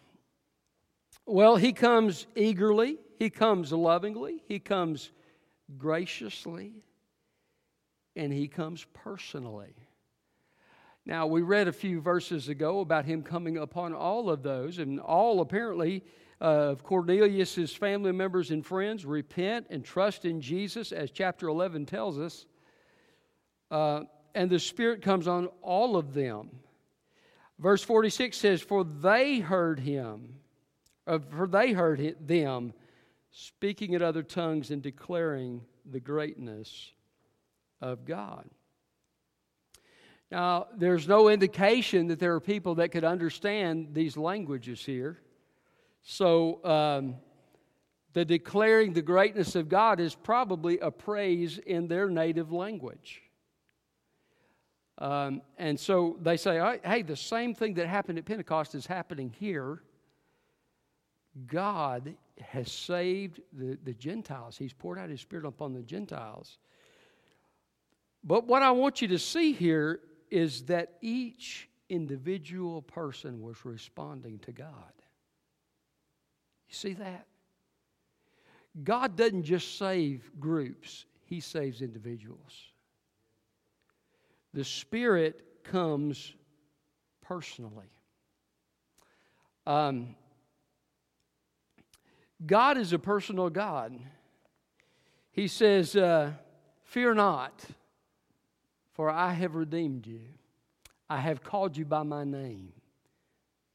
Well, 1.26 1.56
he 1.56 1.72
comes 1.72 2.26
eagerly, 2.34 2.98
he 3.18 3.30
comes 3.30 3.72
lovingly, 3.72 4.42
he 4.48 4.58
comes 4.58 5.10
graciously, 5.76 6.72
and 8.16 8.32
he 8.32 8.48
comes 8.48 8.86
personally. 8.92 9.74
Now, 11.06 11.26
we 11.26 11.42
read 11.42 11.68
a 11.68 11.72
few 11.72 12.00
verses 12.00 12.48
ago 12.48 12.80
about 12.80 13.04
him 13.04 13.22
coming 13.22 13.56
upon 13.56 13.94
all 13.94 14.30
of 14.30 14.42
those, 14.42 14.78
and 14.78 15.00
all 15.00 15.40
apparently 15.40 16.04
uh, 16.40 16.44
of 16.44 16.82
Cornelius' 16.82 17.74
family 17.74 18.12
members 18.12 18.50
and 18.50 18.64
friends 18.64 19.04
repent 19.04 19.66
and 19.70 19.84
trust 19.84 20.24
in 20.24 20.40
Jesus, 20.40 20.92
as 20.92 21.10
chapter 21.10 21.48
11 21.48 21.86
tells 21.86 22.18
us. 22.18 22.46
Uh, 23.70 24.02
and 24.34 24.50
the 24.50 24.58
Spirit 24.58 25.02
comes 25.02 25.26
on 25.26 25.48
all 25.62 25.96
of 25.96 26.14
them. 26.14 26.50
Verse 27.58 27.82
46 27.82 28.36
says, 28.36 28.62
For 28.62 28.84
they 28.84 29.38
heard 29.38 29.80
him 29.80 30.36
for 31.18 31.46
they 31.46 31.72
heard 31.72 32.16
them 32.26 32.72
speaking 33.30 33.94
in 33.94 34.02
other 34.02 34.22
tongues 34.22 34.70
and 34.70 34.82
declaring 34.82 35.62
the 35.90 36.00
greatness 36.00 36.92
of 37.80 38.04
God. 38.04 38.48
Now, 40.30 40.68
there's 40.76 41.08
no 41.08 41.28
indication 41.28 42.06
that 42.08 42.20
there 42.20 42.34
are 42.34 42.40
people 42.40 42.76
that 42.76 42.92
could 42.92 43.04
understand 43.04 43.88
these 43.92 44.16
languages 44.16 44.84
here. 44.84 45.18
So, 46.02 46.64
um, 46.64 47.16
the 48.12 48.24
declaring 48.24 48.92
the 48.92 49.02
greatness 49.02 49.54
of 49.54 49.68
God 49.68 50.00
is 50.00 50.14
probably 50.14 50.78
a 50.80 50.90
praise 50.90 51.58
in 51.58 51.88
their 51.88 52.08
native 52.08 52.52
language. 52.52 53.22
Um, 54.98 55.42
and 55.56 55.78
so 55.78 56.18
they 56.20 56.36
say, 56.36 56.78
hey, 56.84 57.02
the 57.02 57.16
same 57.16 57.54
thing 57.54 57.74
that 57.74 57.86
happened 57.86 58.18
at 58.18 58.24
Pentecost 58.24 58.74
is 58.74 58.86
happening 58.86 59.34
here. 59.38 59.82
God 61.46 62.14
has 62.40 62.70
saved 62.70 63.40
the, 63.52 63.78
the 63.84 63.94
Gentiles. 63.94 64.56
He's 64.56 64.72
poured 64.72 64.98
out 64.98 65.10
His 65.10 65.20
Spirit 65.20 65.44
upon 65.46 65.72
the 65.72 65.82
Gentiles. 65.82 66.58
But 68.24 68.46
what 68.46 68.62
I 68.62 68.70
want 68.72 69.00
you 69.00 69.08
to 69.08 69.18
see 69.18 69.52
here 69.52 70.00
is 70.30 70.62
that 70.64 70.94
each 71.00 71.68
individual 71.88 72.82
person 72.82 73.42
was 73.42 73.64
responding 73.64 74.38
to 74.40 74.52
God. 74.52 74.92
You 76.68 76.74
see 76.74 76.92
that? 76.94 77.26
God 78.84 79.16
doesn't 79.16 79.42
just 79.42 79.78
save 79.78 80.30
groups, 80.38 81.06
He 81.24 81.40
saves 81.40 81.82
individuals. 81.82 82.52
The 84.54 84.64
Spirit 84.64 85.64
comes 85.64 86.34
personally. 87.22 87.90
Um, 89.66 90.16
God 92.44 92.78
is 92.78 92.92
a 92.92 92.98
personal 92.98 93.50
God. 93.50 93.98
He 95.32 95.46
says, 95.48 95.94
uh, 95.96 96.32
Fear 96.84 97.14
not, 97.14 97.64
for 98.94 99.10
I 99.10 99.32
have 99.32 99.54
redeemed 99.54 100.06
you. 100.06 100.22
I 101.08 101.18
have 101.18 101.42
called 101.42 101.76
you 101.76 101.84
by 101.84 102.02
my 102.02 102.24
name. 102.24 102.72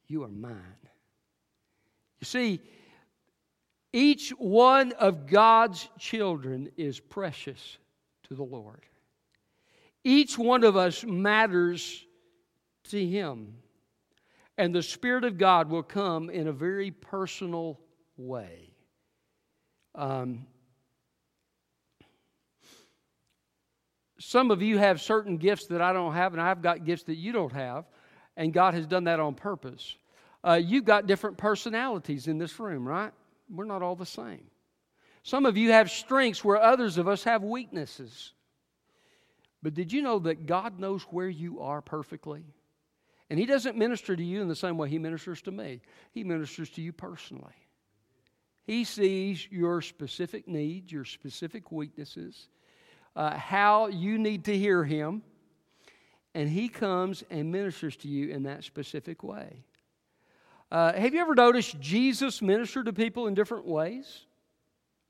You 0.07 0.23
are 0.23 0.29
mine. 0.29 0.55
You 2.19 2.25
see, 2.25 2.59
each 3.93 4.31
one 4.31 4.91
of 4.93 5.27
God's 5.27 5.87
children 5.97 6.69
is 6.75 6.99
precious 6.99 7.77
to 8.23 8.35
the 8.35 8.43
Lord. 8.43 8.81
Each 10.03 10.37
one 10.37 10.63
of 10.63 10.75
us 10.75 11.03
matters 11.03 12.05
to 12.89 13.05
Him. 13.05 13.55
and 14.57 14.73
the 14.73 14.83
Spirit 14.83 15.23
of 15.25 15.37
God 15.37 15.69
will 15.69 15.83
come 15.83 16.29
in 16.29 16.47
a 16.47 16.53
very 16.53 16.91
personal 16.91 17.79
way. 18.17 18.73
Um, 19.93 20.45
some 24.19 24.51
of 24.51 24.61
you 24.61 24.77
have 24.77 25.01
certain 25.01 25.37
gifts 25.37 25.67
that 25.67 25.81
I 25.81 25.93
don't 25.93 26.13
have, 26.13 26.33
and 26.33 26.41
I've 26.41 26.61
got 26.61 26.85
gifts 26.85 27.03
that 27.03 27.15
you 27.15 27.31
don't 27.31 27.53
have, 27.53 27.85
and 28.35 28.53
God 28.53 28.73
has 28.73 28.87
done 28.87 29.05
that 29.05 29.19
on 29.19 29.35
purpose. 29.35 29.95
Uh, 30.43 30.59
you've 30.61 30.85
got 30.85 31.07
different 31.07 31.37
personalities 31.37 32.27
in 32.27 32.37
this 32.37 32.59
room, 32.59 32.87
right? 32.87 33.11
We're 33.49 33.65
not 33.65 33.81
all 33.81 33.95
the 33.95 34.05
same. 34.05 34.45
Some 35.23 35.45
of 35.45 35.57
you 35.57 35.71
have 35.71 35.89
strengths 35.89 36.43
where 36.43 36.61
others 36.61 36.97
of 36.97 37.07
us 37.07 37.23
have 37.23 37.43
weaknesses. 37.43 38.33
But 39.63 39.73
did 39.73 39.91
you 39.91 40.03
know 40.03 40.19
that 40.19 40.45
God 40.45 40.79
knows 40.79 41.01
where 41.03 41.27
you 41.27 41.61
are 41.61 41.81
perfectly? 41.81 42.43
And 43.29 43.39
He 43.39 43.47
doesn't 43.47 43.75
minister 43.75 44.15
to 44.15 44.23
you 44.23 44.41
in 44.41 44.47
the 44.47 44.55
same 44.55 44.77
way 44.77 44.87
He 44.89 44.99
ministers 44.99 45.41
to 45.43 45.51
me, 45.51 45.81
He 46.11 46.23
ministers 46.23 46.69
to 46.71 46.81
you 46.81 46.93
personally. 46.93 47.55
He 48.65 48.83
sees 48.83 49.47
your 49.51 49.81
specific 49.81 50.47
needs, 50.47 50.91
your 50.91 51.05
specific 51.05 51.71
weaknesses, 51.71 52.49
uh, 53.15 53.37
how 53.37 53.87
you 53.87 54.17
need 54.17 54.45
to 54.45 54.57
hear 54.57 54.83
Him, 54.83 55.21
and 56.33 56.49
He 56.49 56.67
comes 56.67 57.23
and 57.29 57.51
ministers 57.51 57.95
to 57.97 58.07
you 58.07 58.29
in 58.29 58.43
that 58.43 58.63
specific 58.63 59.23
way. 59.23 59.63
Uh, 60.71 60.93
have 60.93 61.13
you 61.13 61.21
ever 61.21 61.35
noticed 61.35 61.79
Jesus 61.79 62.41
ministered 62.41 62.87
to 62.87 62.93
people 62.93 63.27
in 63.27 63.35
different 63.35 63.65
ways? 63.65 64.25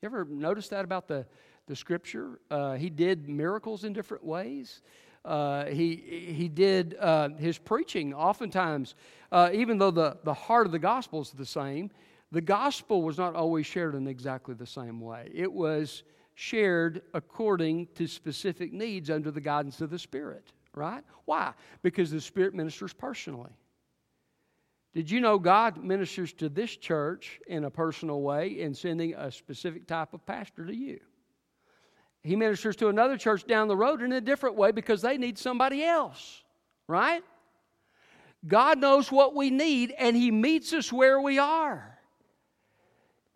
You 0.01 0.07
ever 0.07 0.25
noticed 0.25 0.69
that 0.71 0.83
about 0.83 1.07
the, 1.07 1.25
the 1.67 1.75
scripture? 1.75 2.39
Uh, 2.51 2.73
he 2.73 2.89
did 2.89 3.29
miracles 3.29 3.85
in 3.85 3.93
different 3.93 4.23
ways. 4.23 4.81
Uh, 5.23 5.65
he, 5.65 5.95
he 5.95 6.49
did 6.49 6.95
uh, 6.99 7.29
his 7.29 7.57
preaching 7.57 8.13
oftentimes, 8.13 8.95
uh, 9.31 9.49
even 9.53 9.77
though 9.77 9.91
the, 9.91 10.17
the 10.23 10.33
heart 10.33 10.65
of 10.65 10.71
the 10.71 10.77
gospel 10.77 11.21
is 11.21 11.31
the 11.31 11.45
same, 11.45 11.89
the 12.31 12.41
gospel 12.41 13.01
was 13.01 13.17
not 13.17 13.35
always 13.35 13.65
shared 13.65 13.95
in 13.95 14.07
exactly 14.07 14.55
the 14.55 14.65
same 14.65 14.99
way. 14.99 15.31
It 15.33 15.51
was 15.51 16.03
shared 16.33 17.01
according 17.13 17.87
to 17.95 18.07
specific 18.07 18.73
needs 18.73 19.09
under 19.09 19.31
the 19.31 19.41
guidance 19.41 19.79
of 19.81 19.89
the 19.89 19.99
Spirit, 19.99 20.51
right? 20.73 21.03
Why? 21.25 21.53
Because 21.81 22.11
the 22.11 22.19
Spirit 22.19 22.53
ministers 22.53 22.93
personally. 22.93 23.51
Did 24.93 25.11
you 25.11 25.19
know 25.19 25.37
God 25.37 25.83
ministers 25.83 26.31
to 26.33 26.47
this 26.47 26.75
church 26.75 27.41
in 27.47 27.65
a 27.65 27.69
personal 27.69 28.21
way 28.21 28.61
in 28.61 28.73
sending 28.73 29.13
a 29.13 29.31
specific 29.31 29.87
type 29.87 30.13
of 30.13 30.25
pastor 30.25 30.65
to 30.65 30.75
you? 30.75 30.99
He 32.23 32.35
ministers 32.35 32.75
to 32.77 32.87
another 32.87 33.17
church 33.17 33.45
down 33.45 33.67
the 33.67 33.77
road 33.77 34.01
in 34.01 34.11
a 34.13 34.21
different 34.21 34.55
way 34.55 34.71
because 34.71 35.01
they 35.01 35.17
need 35.17 35.37
somebody 35.37 35.83
else, 35.83 36.43
right? 36.87 37.23
God 38.47 38.79
knows 38.79 39.11
what 39.11 39.35
we 39.35 39.51
need 39.51 39.93
and 39.97 40.15
He 40.15 40.31
meets 40.31 40.73
us 40.73 40.91
where 40.91 41.21
we 41.21 41.39
are. 41.39 41.94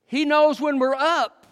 He 0.10 0.26
knows 0.26 0.60
when 0.60 0.80
we're 0.80 0.96
up. 0.96 1.46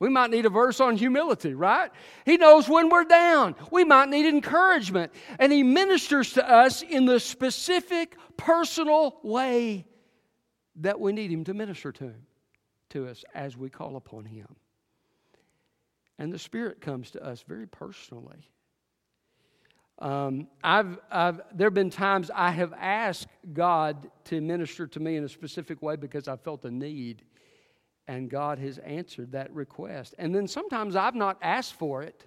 We 0.00 0.08
might 0.08 0.30
need 0.30 0.46
a 0.46 0.50
verse 0.50 0.80
on 0.80 0.96
humility, 0.96 1.54
right? 1.54 1.90
He 2.26 2.38
knows 2.38 2.68
when 2.68 2.88
we're 2.88 3.04
down. 3.04 3.54
We 3.70 3.84
might 3.84 4.08
need 4.08 4.26
encouragement. 4.26 5.12
And 5.38 5.52
He 5.52 5.62
ministers 5.62 6.32
to 6.32 6.50
us 6.50 6.82
in 6.82 7.06
the 7.06 7.20
specific, 7.20 8.16
personal 8.36 9.20
way 9.22 9.86
that 10.76 10.98
we 10.98 11.12
need 11.12 11.30
Him 11.30 11.44
to 11.44 11.54
minister 11.54 11.92
to, 11.92 12.14
to 12.90 13.06
us 13.06 13.24
as 13.32 13.56
we 13.56 13.70
call 13.70 13.94
upon 13.94 14.24
Him. 14.24 14.48
And 16.18 16.32
the 16.32 16.38
Spirit 16.38 16.80
comes 16.80 17.12
to 17.12 17.24
us 17.24 17.44
very 17.46 17.68
personally. 17.68 18.48
Um, 20.00 20.48
I've, 20.64 20.98
I've, 21.10 21.42
there 21.52 21.66
have 21.66 21.74
been 21.74 21.90
times 21.90 22.30
I 22.34 22.50
have 22.52 22.72
asked 22.72 23.28
God 23.52 24.10
to 24.24 24.40
minister 24.40 24.86
to 24.86 25.00
me 25.00 25.16
in 25.16 25.24
a 25.24 25.28
specific 25.28 25.82
way 25.82 25.96
because 25.96 26.26
I 26.26 26.36
felt 26.36 26.64
a 26.64 26.70
need, 26.70 27.22
and 28.08 28.30
God 28.30 28.58
has 28.58 28.78
answered 28.78 29.32
that 29.32 29.52
request. 29.52 30.14
And 30.18 30.34
then 30.34 30.48
sometimes 30.48 30.96
I've 30.96 31.14
not 31.14 31.36
asked 31.42 31.74
for 31.74 32.02
it, 32.02 32.24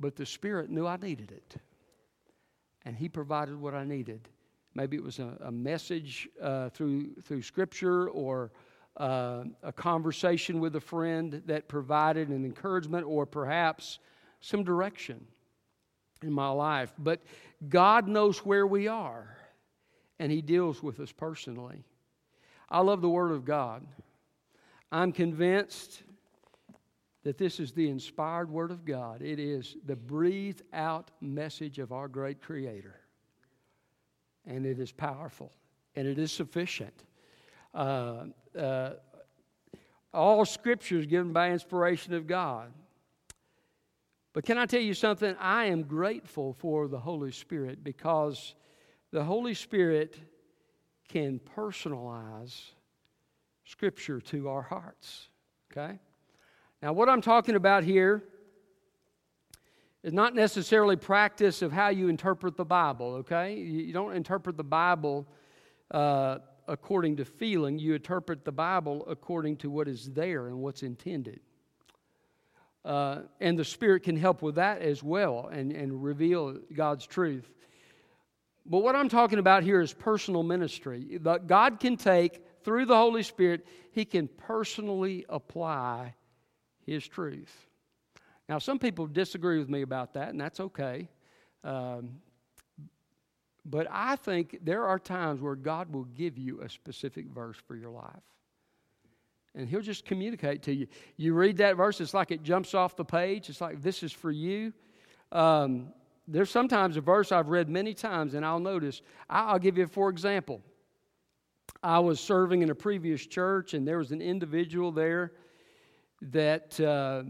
but 0.00 0.16
the 0.16 0.26
Spirit 0.26 0.70
knew 0.70 0.86
I 0.86 0.96
needed 0.96 1.30
it, 1.30 1.54
and 2.84 2.96
He 2.96 3.08
provided 3.08 3.60
what 3.60 3.74
I 3.74 3.84
needed. 3.84 4.28
Maybe 4.74 4.96
it 4.96 5.04
was 5.04 5.20
a, 5.20 5.36
a 5.42 5.52
message 5.52 6.28
uh, 6.40 6.70
through, 6.70 7.14
through 7.22 7.42
Scripture 7.42 8.08
or 8.08 8.50
uh, 8.96 9.44
a 9.62 9.72
conversation 9.72 10.58
with 10.58 10.74
a 10.74 10.80
friend 10.80 11.42
that 11.46 11.68
provided 11.68 12.28
an 12.28 12.44
encouragement 12.44 13.06
or 13.06 13.24
perhaps 13.24 14.00
some 14.40 14.64
direction 14.64 15.24
in 16.22 16.32
my 16.32 16.48
life. 16.48 16.92
But 16.98 17.22
God 17.68 18.08
knows 18.08 18.38
where 18.38 18.66
we 18.66 18.88
are, 18.88 19.36
and 20.18 20.30
He 20.30 20.42
deals 20.42 20.82
with 20.82 21.00
us 21.00 21.12
personally. 21.12 21.84
I 22.68 22.80
love 22.80 23.02
the 23.02 23.08
Word 23.08 23.32
of 23.32 23.44
God. 23.44 23.86
I'm 24.90 25.12
convinced 25.12 26.02
that 27.24 27.38
this 27.38 27.60
is 27.60 27.72
the 27.72 27.88
inspired 27.88 28.50
Word 28.50 28.70
of 28.70 28.84
God. 28.84 29.22
It 29.22 29.38
is 29.38 29.76
the 29.86 29.96
breathed 29.96 30.62
out 30.72 31.10
message 31.20 31.78
of 31.78 31.92
our 31.92 32.08
great 32.08 32.42
Creator. 32.42 32.98
And 34.46 34.66
it 34.66 34.80
is 34.80 34.90
powerful 34.90 35.52
and 35.94 36.06
it 36.06 36.18
is 36.18 36.32
sufficient. 36.32 37.04
Uh, 37.74 38.24
uh, 38.58 38.90
all 40.12 40.44
scripture 40.44 40.98
is 40.98 41.06
given 41.06 41.32
by 41.32 41.50
inspiration 41.50 42.14
of 42.14 42.26
God. 42.26 42.72
But 44.32 44.44
can 44.44 44.56
I 44.56 44.66
tell 44.66 44.80
you 44.80 44.94
something? 44.94 45.36
I 45.38 45.66
am 45.66 45.82
grateful 45.82 46.54
for 46.54 46.88
the 46.88 46.98
Holy 46.98 47.32
Spirit 47.32 47.84
because 47.84 48.54
the 49.10 49.24
Holy 49.24 49.54
Spirit 49.54 50.18
can 51.08 51.40
personalize 51.56 52.70
Scripture 53.64 54.20
to 54.20 54.48
our 54.48 54.62
hearts. 54.62 55.28
Okay? 55.70 55.98
Now, 56.82 56.92
what 56.92 57.08
I'm 57.08 57.20
talking 57.20 57.54
about 57.54 57.84
here 57.84 58.24
is 60.02 60.12
not 60.12 60.34
necessarily 60.34 60.96
practice 60.96 61.62
of 61.62 61.70
how 61.70 61.88
you 61.90 62.08
interpret 62.08 62.56
the 62.56 62.64
Bible, 62.64 63.14
okay? 63.16 63.54
You 63.54 63.92
don't 63.92 64.16
interpret 64.16 64.56
the 64.56 64.64
Bible 64.64 65.28
uh, 65.92 66.38
according 66.66 67.16
to 67.16 67.24
feeling, 67.24 67.78
you 67.78 67.94
interpret 67.94 68.44
the 68.44 68.52
Bible 68.52 69.04
according 69.08 69.58
to 69.58 69.70
what 69.70 69.86
is 69.86 70.10
there 70.10 70.48
and 70.48 70.58
what's 70.58 70.82
intended. 70.82 71.40
Uh, 72.84 73.20
and 73.40 73.58
the 73.58 73.64
Spirit 73.64 74.02
can 74.02 74.16
help 74.16 74.42
with 74.42 74.56
that 74.56 74.82
as 74.82 75.02
well 75.02 75.48
and, 75.52 75.72
and 75.72 76.02
reveal 76.02 76.56
God's 76.74 77.06
truth. 77.06 77.48
But 78.66 78.78
what 78.78 78.96
I'm 78.96 79.08
talking 79.08 79.38
about 79.38 79.62
here 79.62 79.80
is 79.80 79.92
personal 79.92 80.42
ministry. 80.42 81.18
That 81.22 81.46
God 81.46 81.80
can 81.80 81.96
take, 81.96 82.44
through 82.64 82.86
the 82.86 82.96
Holy 82.96 83.22
Spirit, 83.22 83.66
He 83.92 84.04
can 84.04 84.28
personally 84.28 85.24
apply 85.28 86.14
His 86.86 87.06
truth. 87.06 87.52
Now, 88.48 88.58
some 88.58 88.78
people 88.78 89.06
disagree 89.06 89.58
with 89.58 89.68
me 89.68 89.82
about 89.82 90.14
that, 90.14 90.30
and 90.30 90.40
that's 90.40 90.60
okay. 90.60 91.08
Um, 91.64 92.20
but 93.64 93.86
I 93.90 94.16
think 94.16 94.58
there 94.62 94.86
are 94.86 94.98
times 94.98 95.40
where 95.40 95.54
God 95.54 95.92
will 95.92 96.04
give 96.04 96.36
you 96.36 96.60
a 96.62 96.68
specific 96.68 97.28
verse 97.28 97.56
for 97.66 97.76
your 97.76 97.90
life. 97.90 98.22
And 99.54 99.68
He'll 99.68 99.82
just 99.82 100.04
communicate 100.04 100.62
to 100.62 100.74
you. 100.74 100.86
You 101.16 101.34
read 101.34 101.58
that 101.58 101.76
verse, 101.76 102.00
it's 102.00 102.14
like 102.14 102.30
it 102.30 102.42
jumps 102.42 102.74
off 102.74 102.96
the 102.96 103.04
page. 103.04 103.48
It's 103.48 103.60
like, 103.60 103.82
this 103.82 104.02
is 104.02 104.12
for 104.12 104.30
you. 104.30 104.72
Um, 105.30 105.92
there's 106.28 106.50
sometimes 106.50 106.96
a 106.96 107.00
verse 107.00 107.32
I've 107.32 107.48
read 107.48 107.68
many 107.68 107.94
times, 107.94 108.34
and 108.34 108.46
I'll 108.46 108.60
notice. 108.60 109.02
I'll 109.28 109.58
give 109.58 109.76
you, 109.76 109.86
for 109.86 110.08
example, 110.08 110.62
I 111.82 111.98
was 111.98 112.20
serving 112.20 112.62
in 112.62 112.70
a 112.70 112.74
previous 112.74 113.26
church, 113.26 113.74
and 113.74 113.86
there 113.86 113.98
was 113.98 114.12
an 114.12 114.22
individual 114.22 114.92
there 114.92 115.32
that 116.22 116.78
uh, 116.80 117.24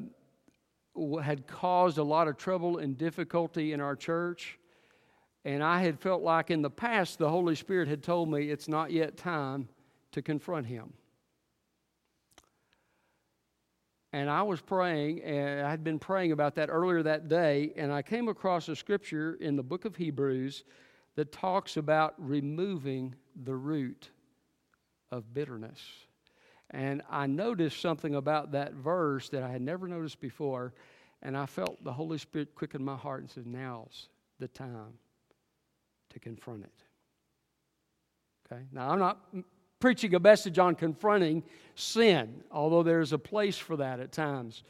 had 1.23 1.47
caused 1.47 1.99
a 1.99 2.03
lot 2.03 2.29
of 2.29 2.37
trouble 2.37 2.79
and 2.79 2.99
difficulty 2.99 3.73
in 3.73 3.81
our 3.81 3.97
church. 3.97 4.59
And 5.45 5.63
I 5.63 5.81
had 5.81 5.99
felt 5.99 6.23
like 6.23 6.51
in 6.51 6.63
the 6.63 6.71
past 6.71 7.19
the 7.19 7.29
Holy 7.29 7.55
Spirit 7.55 7.89
had 7.89 8.03
told 8.03 8.31
me 8.31 8.51
it's 8.51 8.69
not 8.69 8.93
yet 8.93 9.17
time 9.17 9.69
to 10.13 10.23
confront 10.23 10.67
him. 10.67 10.93
And 14.13 14.29
I 14.29 14.43
was 14.43 14.61
praying, 14.61 15.23
and 15.23 15.67
I 15.67 15.71
had 15.71 15.83
been 15.83 15.99
praying 15.99 16.33
about 16.33 16.55
that 16.57 16.69
earlier 16.69 17.03
that 17.03 17.29
day, 17.29 17.73
and 17.77 17.91
I 17.91 18.03
came 18.03 18.29
across 18.29 18.69
a 18.69 18.77
scripture 18.77 19.39
in 19.41 19.57
the 19.57 19.63
book 19.63 19.87
of 19.87 19.97
Hebrews 19.97 20.65
that 21.17 21.33
talks 21.33 21.79
about 21.79 22.15
removing 22.19 23.15
the 23.45 23.55
root 23.55 24.11
of 25.11 25.33
bitterness. 25.33 25.81
And 26.71 27.03
I 27.11 27.27
noticed 27.27 27.81
something 27.81 28.15
about 28.15 28.53
that 28.53 28.75
verse 28.75 29.29
that 29.31 29.43
I 29.43 29.49
had 29.49 29.63
never 29.63 29.89
noticed 29.89 30.21
before, 30.21 30.75
and 31.23 31.37
I 31.37 31.47
felt 31.47 31.83
the 31.83 31.93
Holy 31.93 32.19
Spirit 32.19 32.55
quicken 32.55 32.85
my 32.85 32.97
heart 32.97 33.21
and 33.21 33.31
said, 33.31 33.47
Now's 33.47 34.09
the 34.39 34.49
time 34.49 34.99
to 36.11 36.19
confront 36.19 36.65
it. 36.65 36.83
Okay? 38.53 38.63
Now, 38.73 38.91
I'm 38.91 38.99
not 38.99 39.21
preaching 39.83 40.15
a 40.15 40.21
message 40.21 40.61
on 40.61 40.77
confronting 40.77 41.43
sin, 41.75 42.45
although 42.53 42.85
there's 42.85 43.13
a 43.13 43.19
place 43.19 43.59
for 43.59 43.77
that 43.77 43.99
at 43.99 44.13
times. 44.13 44.63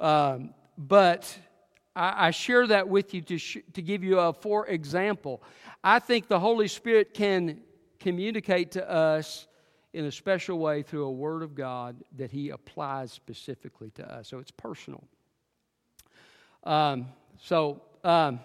Um, 0.00 0.54
but 0.76 1.38
I, 1.94 2.26
I 2.26 2.30
share 2.32 2.66
that 2.66 2.88
with 2.88 3.14
you 3.14 3.20
to, 3.22 3.38
sh- 3.38 3.58
to 3.74 3.80
give 3.80 4.02
you 4.02 4.18
a 4.18 4.32
for 4.32 4.66
example. 4.66 5.40
I 5.84 6.00
think 6.00 6.26
the 6.26 6.40
Holy 6.40 6.66
Spirit 6.66 7.14
can 7.14 7.60
communicate 8.00 8.72
to 8.72 8.90
us 8.90 9.46
in 9.92 10.04
a 10.04 10.12
special 10.12 10.58
way 10.58 10.82
through 10.82 11.04
a 11.04 11.12
word 11.12 11.44
of 11.44 11.54
God 11.54 11.94
that 12.16 12.32
He 12.32 12.50
applies 12.50 13.12
specifically 13.12 13.90
to 13.90 14.12
us. 14.12 14.26
So 14.26 14.40
it's 14.40 14.50
personal. 14.50 15.04
Um, 16.64 17.06
so, 17.40 17.82
um, 18.02 18.40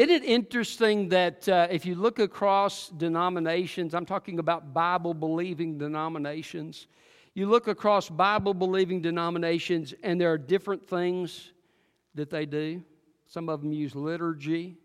isn't 0.00 0.14
it 0.14 0.24
interesting 0.24 1.10
that 1.10 1.46
uh, 1.46 1.66
if 1.70 1.84
you 1.84 1.94
look 1.94 2.20
across 2.20 2.88
denominations, 2.88 3.92
I'm 3.92 4.06
talking 4.06 4.38
about 4.38 4.72
Bible 4.72 5.12
believing 5.12 5.76
denominations, 5.76 6.86
you 7.34 7.46
look 7.46 7.68
across 7.68 8.08
Bible 8.08 8.54
believing 8.54 9.02
denominations 9.02 9.92
and 10.02 10.18
there 10.18 10.32
are 10.32 10.38
different 10.38 10.88
things 10.88 11.52
that 12.14 12.30
they 12.30 12.46
do. 12.46 12.82
Some 13.26 13.50
of 13.50 13.60
them 13.60 13.72
use 13.72 13.94
liturgy, 13.94 14.78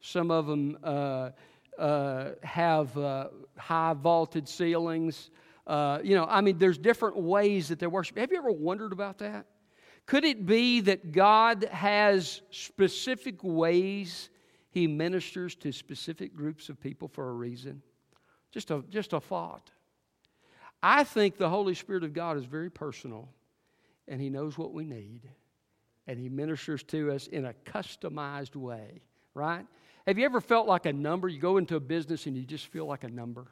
some 0.00 0.32
of 0.32 0.48
them 0.48 0.76
uh, 0.82 1.30
uh, 1.78 2.30
have 2.42 2.98
uh, 2.98 3.28
high 3.56 3.92
vaulted 3.92 4.48
ceilings. 4.48 5.30
Uh, 5.64 6.00
you 6.02 6.16
know, 6.16 6.26
I 6.28 6.40
mean, 6.40 6.58
there's 6.58 6.76
different 6.76 7.16
ways 7.18 7.68
that 7.68 7.78
they 7.78 7.86
worship. 7.86 8.18
Have 8.18 8.32
you 8.32 8.38
ever 8.38 8.50
wondered 8.50 8.92
about 8.92 9.18
that? 9.18 9.46
Could 10.06 10.24
it 10.24 10.44
be 10.44 10.80
that 10.80 11.12
God 11.12 11.68
has 11.70 12.42
specific 12.50 13.44
ways 13.44 14.28
He 14.70 14.86
ministers 14.86 15.54
to 15.56 15.72
specific 15.72 16.34
groups 16.34 16.68
of 16.68 16.80
people 16.80 17.08
for 17.08 17.28
a 17.28 17.32
reason? 17.32 17.82
Just 18.52 18.70
a, 18.70 18.82
just 18.88 19.12
a 19.12 19.20
thought. 19.20 19.70
I 20.82 21.04
think 21.04 21.36
the 21.36 21.48
Holy 21.48 21.74
Spirit 21.74 22.04
of 22.04 22.12
God 22.12 22.36
is 22.36 22.44
very 22.44 22.70
personal, 22.70 23.28
and 24.08 24.20
He 24.20 24.30
knows 24.30 24.56
what 24.56 24.72
we 24.72 24.84
need, 24.84 25.28
and 26.06 26.18
He 26.18 26.28
ministers 26.28 26.82
to 26.84 27.10
us 27.12 27.26
in 27.26 27.44
a 27.44 27.54
customized 27.66 28.56
way, 28.56 29.02
right? 29.34 29.66
Have 30.06 30.18
you 30.18 30.24
ever 30.24 30.40
felt 30.40 30.66
like 30.66 30.86
a 30.86 30.92
number? 30.92 31.28
You 31.28 31.40
go 31.40 31.58
into 31.58 31.76
a 31.76 31.80
business 31.80 32.26
and 32.26 32.36
you 32.36 32.44
just 32.44 32.66
feel 32.68 32.86
like 32.86 33.04
a 33.04 33.08
number. 33.08 33.46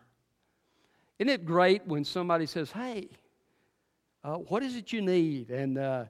Isn't 1.18 1.28
it 1.28 1.44
great 1.44 1.86
when 1.86 2.04
somebody 2.04 2.46
says, 2.46 2.70
Hey, 2.70 3.08
uh, 4.24 4.36
what 4.36 4.62
is 4.62 4.76
it 4.76 4.92
you 4.92 5.02
need? 5.02 5.50
And 5.50 5.78
uh, 5.78 6.04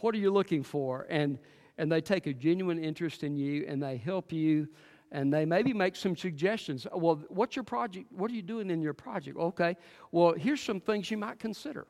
what 0.00 0.14
are 0.14 0.18
you 0.18 0.30
looking 0.30 0.62
for? 0.62 1.06
And, 1.10 1.38
and 1.78 1.90
they 1.90 2.00
take 2.00 2.26
a 2.26 2.34
genuine 2.34 2.78
interest 2.78 3.24
in 3.24 3.36
you 3.36 3.64
and 3.66 3.82
they 3.82 3.96
help 3.96 4.32
you 4.32 4.68
and 5.12 5.32
they 5.32 5.44
maybe 5.44 5.72
make 5.74 5.94
some 5.94 6.16
suggestions. 6.16 6.86
Well, 6.92 7.22
what's 7.28 7.54
your 7.54 7.64
project? 7.64 8.06
What 8.10 8.30
are 8.30 8.34
you 8.34 8.42
doing 8.42 8.70
in 8.70 8.80
your 8.80 8.94
project? 8.94 9.36
Okay, 9.36 9.76
well, 10.10 10.32
here's 10.32 10.60
some 10.60 10.80
things 10.80 11.10
you 11.10 11.18
might 11.18 11.38
consider. 11.38 11.86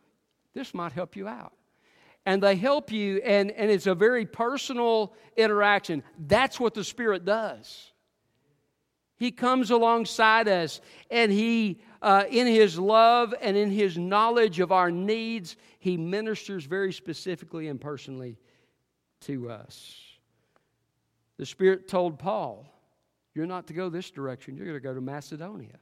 This 0.55 0.75
might 0.75 0.93
help 0.93 1.17
you 1.17 1.29
out. 1.29 1.53
And 2.27 2.43
they 2.43 2.57
help 2.57 2.93
you, 2.93 3.21
and, 3.25 3.51
and 3.53 3.71
it's 3.71 3.87
a 3.87 3.95
very 3.95 4.27
personal 4.27 5.15
interaction. 5.37 6.05
That's 6.19 6.61
what 6.61 6.75
the 6.75 6.85
Spirit 6.85 7.25
does. 7.25 7.93
He 9.17 9.31
comes 9.31 9.71
alongside 9.71 10.47
us, 10.49 10.81
and 11.11 11.33
He, 11.33 11.81
uh, 12.01 12.25
in 12.29 12.47
His 12.47 12.79
love 12.79 13.35
and 13.41 13.57
in 13.57 13.71
His 13.71 13.99
knowledge 13.99 14.61
of 14.61 14.71
our 14.71 14.91
needs, 14.91 15.57
He 15.79 15.97
ministers 15.97 16.65
very 16.65 16.93
specifically 16.93 17.69
and 17.69 17.81
personally 17.81 18.37
to 19.23 19.51
us. 19.51 19.99
The 21.39 21.47
Spirit 21.47 21.89
told 21.89 22.19
Paul, 22.19 22.67
you're 23.35 23.47
not 23.47 23.67
to 23.69 23.73
go 23.73 23.89
this 23.89 24.11
direction, 24.11 24.57
you're 24.57 24.67
going 24.67 24.77
to 24.77 24.81
go 24.81 24.95
to 24.95 25.01
Macedonia. 25.01 25.79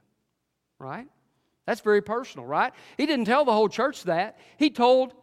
Right? 0.79 1.07
That's 1.65 1.81
very 1.81 2.01
personal, 2.01 2.45
right? 2.45 2.73
He 2.97 3.05
didn't 3.05 3.25
tell 3.25 3.45
the 3.45 3.53
whole 3.53 3.69
church 3.69 4.03
that. 4.03 4.39
He 4.57 4.69
told 4.69 5.13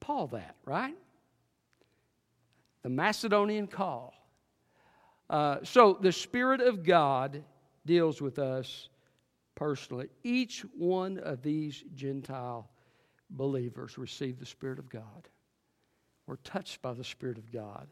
Paul 0.00 0.26
that, 0.28 0.56
right? 0.64 0.96
The 2.82 2.88
Macedonian 2.88 3.66
call. 3.66 4.14
Uh, 5.28 5.58
so 5.62 5.98
the 6.00 6.12
Spirit 6.12 6.60
of 6.60 6.84
God 6.84 7.42
deals 7.84 8.20
with 8.20 8.38
us 8.38 8.88
personally. 9.54 10.08
Each 10.22 10.64
one 10.76 11.18
of 11.18 11.42
these 11.42 11.82
Gentile 11.94 12.68
believers 13.30 13.98
received 13.98 14.40
the 14.40 14.46
Spirit 14.46 14.78
of 14.78 14.88
God. 14.88 15.28
We're 16.26 16.36
touched 16.36 16.82
by 16.82 16.92
the 16.92 17.04
Spirit 17.04 17.38
of 17.38 17.52
God. 17.52 17.86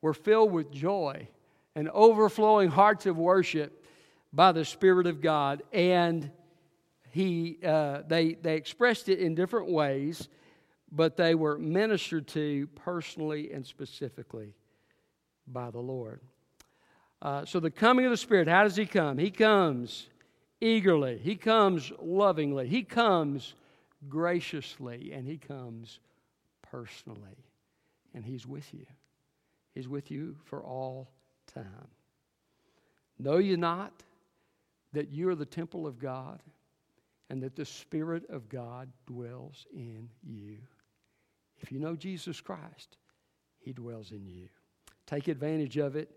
We're 0.00 0.12
filled 0.12 0.52
with 0.52 0.70
joy 0.70 1.28
and 1.74 1.88
overflowing 1.90 2.68
hearts 2.68 3.06
of 3.06 3.16
worship 3.16 3.84
by 4.32 4.52
the 4.52 4.64
Spirit 4.64 5.06
of 5.06 5.20
God. 5.20 5.62
And 5.72 6.30
he, 7.10 7.58
uh, 7.64 8.02
they, 8.06 8.34
they 8.34 8.56
expressed 8.56 9.08
it 9.08 9.18
in 9.18 9.34
different 9.34 9.70
ways, 9.70 10.28
but 10.90 11.16
they 11.16 11.34
were 11.34 11.58
ministered 11.58 12.26
to 12.28 12.66
personally 12.74 13.52
and 13.52 13.66
specifically 13.66 14.54
by 15.46 15.70
the 15.70 15.80
Lord. 15.80 16.20
Uh, 17.20 17.44
so, 17.44 17.60
the 17.60 17.70
coming 17.70 18.04
of 18.04 18.10
the 18.10 18.16
Spirit, 18.16 18.48
how 18.48 18.64
does 18.64 18.74
He 18.74 18.86
come? 18.86 19.16
He 19.18 19.30
comes 19.30 20.08
eagerly, 20.60 21.18
He 21.22 21.36
comes 21.36 21.92
lovingly, 22.00 22.66
He 22.66 22.82
comes 22.82 23.54
graciously, 24.08 25.12
and 25.12 25.26
He 25.26 25.38
comes 25.38 26.00
personally. 26.62 27.36
And 28.14 28.24
He's 28.24 28.46
with 28.46 28.72
you. 28.72 28.86
He's 29.74 29.88
with 29.88 30.10
you 30.10 30.36
for 30.44 30.62
all 30.62 31.10
time. 31.52 31.88
Know 33.18 33.38
you 33.38 33.56
not 33.56 33.92
that 34.92 35.10
you 35.10 35.28
are 35.28 35.34
the 35.34 35.46
temple 35.46 35.86
of 35.86 35.98
God 35.98 36.42
and 37.30 37.42
that 37.42 37.56
the 37.56 37.64
Spirit 37.64 38.28
of 38.28 38.48
God 38.48 38.90
dwells 39.06 39.66
in 39.72 40.08
you? 40.22 40.58
If 41.60 41.72
you 41.72 41.78
know 41.78 41.96
Jesus 41.96 42.40
Christ, 42.40 42.96
He 43.60 43.72
dwells 43.72 44.10
in 44.10 44.26
you. 44.26 44.48
Take 45.06 45.28
advantage 45.28 45.78
of 45.78 45.96
it 45.96 46.10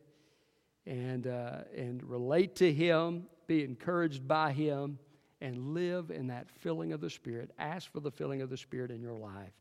and, 0.86 1.27
uh, 1.27 1.62
and 1.75 2.03
relate 2.03 2.55
to 2.58 2.73
Him, 2.73 3.27
be 3.47 3.63
encouraged 3.63 4.27
by 4.27 4.51
Him, 4.51 4.99
and 5.41 5.73
live 5.73 6.12
in 6.12 6.27
that 6.27 6.49
filling 6.49 6.91
of 6.91 7.01
the 7.01 7.10
Spirit. 7.10 7.51
Ask 7.60 7.91
for 7.91 7.99
the 7.99 8.12
filling 8.12 8.41
of 8.41 8.49
the 8.49 8.58
Spirit 8.58 8.91
in 8.91 9.01
your 9.01 9.15
life 9.15 9.53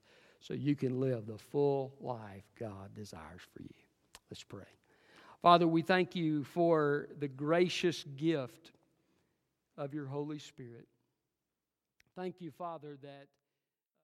so 0.45 0.53
you 0.53 0.77
can 0.77 1.01
live 1.01 1.27
the 1.27 1.39
full 1.39 1.95
life 2.03 2.45
God 2.61 2.95
desires 2.95 3.41
for 3.55 3.63
you. 3.63 3.71
Let's 4.31 4.43
pray. 4.43 4.67
Father, 5.41 5.67
we 5.67 5.81
thank 5.81 6.15
you 6.15 6.45
for 6.45 7.09
the 7.19 7.29
gracious 7.29 8.05
gift 8.17 8.73
of 9.79 9.95
your 9.95 10.05
Holy 10.05 10.39
Spirit. 10.39 10.87
Thank 12.15 12.43
you, 12.43 12.51
Father, 12.51 12.99
that. 13.03 13.29